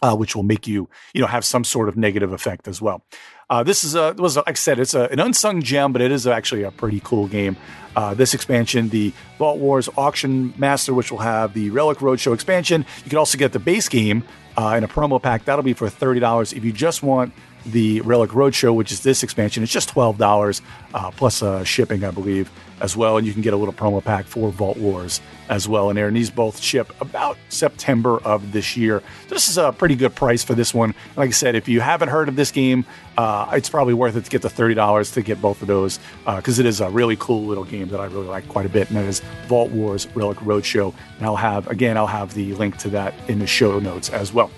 uh, 0.02 0.16
which 0.16 0.36
will 0.36 0.44
make 0.44 0.68
you, 0.68 0.90
you 1.14 1.22
know, 1.22 1.28
have 1.28 1.46
some 1.46 1.64
sort 1.64 1.90
of 1.90 1.98
negative 1.98 2.32
effect 2.32 2.68
as 2.68 2.82
well. 2.82 3.04
Uh, 3.50 3.64
this 3.64 3.84
is 3.84 3.96
a 3.96 4.14
was 4.18 4.36
like 4.36 4.50
I 4.50 4.54
said, 4.54 4.78
it's 4.80 4.94
a, 4.94 5.04
an 5.10 5.20
unsung 5.20 5.62
gem, 5.62 5.94
but 5.94 6.02
it 6.02 6.12
is 6.12 6.28
actually 6.28 6.64
a 6.64 6.72
pretty 6.72 7.00
cool 7.04 7.28
game. 7.28 7.56
Uh, 7.96 8.14
this 8.14 8.34
expansion, 8.34 8.90
the 8.90 9.14
Vault 9.38 9.58
Wars 9.58 9.90
Auction 9.98 10.54
Master, 10.58 10.94
which 10.94 11.12
will 11.12 11.20
have 11.20 11.54
the 11.54 11.70
Relic 11.70 12.00
Roadshow 12.00 12.34
expansion. 12.34 12.86
You 13.04 13.10
can 13.10 13.18
also 13.18 13.38
get 13.38 13.54
the 13.54 13.60
base 13.60 13.88
game 13.90 14.24
uh, 14.58 14.76
in 14.78 14.84
a 14.84 14.88
promo 14.88 15.22
pack. 15.22 15.46
That'll 15.46 15.64
be 15.64 15.74
for 15.74 15.90
thirty 15.90 16.20
dollars. 16.20 16.54
If 16.54 16.66
you 16.66 16.74
just 16.74 17.02
want 17.02 17.34
the 17.68 18.02
Relic 18.02 18.32
Roadshow, 18.32 18.74
which 18.74 18.92
is 18.92 19.02
this 19.02 19.24
expansion, 19.24 19.64
it's 19.64 19.72
just 19.72 19.90
twelve 19.90 20.18
dollars 20.18 20.62
uh, 20.94 21.12
plus 21.12 21.42
uh, 21.44 21.64
shipping, 21.64 22.04
I 22.04 22.12
believe 22.12 22.50
as 22.80 22.96
well. 22.96 23.18
And 23.18 23.26
you 23.26 23.34
can 23.34 23.42
get 23.42 23.54
a 23.54 23.58
little 23.58 23.74
promo 23.74 24.04
pack 24.04 24.26
for 24.26 24.52
Vault 24.52 24.78
Wars 24.78 25.22
as 25.50 25.68
well 25.68 25.90
in 25.90 25.96
there. 25.96 26.08
And 26.08 26.16
these 26.16 26.30
both 26.30 26.60
ship 26.60 26.94
about 27.02 27.38
September 27.50 28.20
of 28.20 28.52
this 28.52 28.78
year. 28.78 29.02
So 29.28 29.36
this 29.36 29.50
is 29.50 29.58
a 29.58 29.72
pretty 29.72 29.96
good 29.96 30.16
price 30.16 30.44
for 30.44 30.54
this 30.54 30.74
one. 30.74 30.94
Like 31.16 31.30
I 31.30 31.32
said, 31.32 31.56
if 31.56 31.68
you 31.68 31.80
haven't 31.80 32.10
heard 32.10 32.30
of 32.30 32.36
this 32.36 32.52
game, 32.52 32.86
uh, 33.18 33.50
it's 33.54 33.70
probably 33.70 33.94
worth 33.94 34.16
it 34.16 34.26
to 34.26 34.30
get 34.30 34.42
the 34.42 34.50
$30 34.50 35.14
to 35.14 35.22
get 35.22 35.42
both 35.42 35.62
of 35.62 35.68
those 35.68 36.00
because 36.26 36.60
uh, 36.60 36.62
it 36.62 36.66
is 36.66 36.82
a 36.82 36.90
really 36.90 37.16
cool 37.18 37.46
little 37.46 37.66
game 37.66 37.90
that 37.90 38.00
I 38.00 38.06
really 38.06 38.28
like 38.28 38.48
quite 38.48 38.66
a 38.66 38.70
bit. 38.70 38.90
And 38.90 38.98
that 38.98 39.06
is 39.06 39.22
Vault 39.48 39.72
Wars 39.72 40.08
Relic 40.16 40.38
Roadshow. 40.40 40.94
And 41.18 41.26
I'll 41.26 41.36
have, 41.36 41.68
again, 41.68 41.98
I'll 41.98 42.08
have 42.08 42.34
the 42.34 42.54
link 42.56 42.78
to 42.80 42.90
that 42.90 43.14
in 43.28 43.40
the 43.40 43.48
show 43.48 43.80
notes 43.80 44.10
as 44.10 44.34
well. 44.34 44.52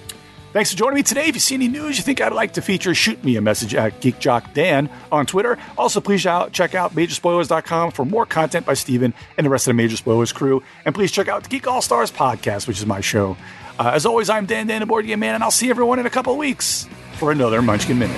Thanks 0.52 0.72
for 0.72 0.78
joining 0.78 0.96
me 0.96 1.04
today. 1.04 1.28
If 1.28 1.36
you 1.36 1.40
see 1.40 1.54
any 1.54 1.68
news 1.68 1.98
you 1.98 2.04
think 2.04 2.22
I'd 2.22 2.34
like 2.34 2.54
to 2.54 2.62
feature, 2.62 2.96
shoot 2.96 3.24
me 3.24 3.36
a 3.36 3.42
message 3.42 3.76
at 3.76 4.00
GeekJockDan 4.02 4.90
on 5.12 5.28
Twitter. 5.28 5.60
Also, 5.78 6.02
please 6.02 6.24
check 6.24 6.74
out 6.74 6.96
Majorspoilers.com 6.96 7.92
for 7.92 8.04
more 8.04 8.26
content 8.26 8.66
by 8.66 8.74
Steven 8.74 9.14
and 9.38 9.46
the 9.46 9.50
rest 9.50 9.68
of 9.68 9.72
the 9.72 9.76
Major 9.76 9.96
Spoilers 9.96 10.32
crew. 10.32 10.64
And 10.86 10.96
please 10.96 11.12
check 11.12 11.28
out 11.28 11.44
the 11.44 11.50
Geek 11.50 11.68
All 11.68 11.84
Stars 11.84 12.12
podcast, 12.12 12.68
which 12.68 12.80
is 12.80 12.88
my 12.88 13.00
show. 13.00 13.38
Uh, 13.78 13.92
as 13.94 14.08
always, 14.08 14.28
I'm 14.28 14.48
Dan 14.48 14.66
Dan, 14.66 14.80
the 14.80 14.88
Board 14.88 15.06
Game 15.06 15.20
Man, 15.20 15.36
and 15.36 15.44
I'll 15.44 15.52
see 15.52 15.70
everyone 15.70 16.00
in 16.00 16.08
a 16.08 16.10
couple 16.10 16.36
weeks 16.36 16.90
for 17.14 17.32
another 17.32 17.62
Munchkin 17.62 18.00
Minute. 18.00 18.18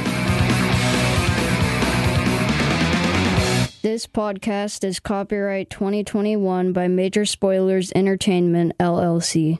This 3.82 4.08
podcast 4.08 4.86
is 4.86 5.02
copyright 5.02 5.70
2021 5.70 6.72
by 6.72 6.88
Major 6.88 7.26
Spoilers 7.26 7.91
Entertainment, 7.94 8.78
LLC. 8.80 9.60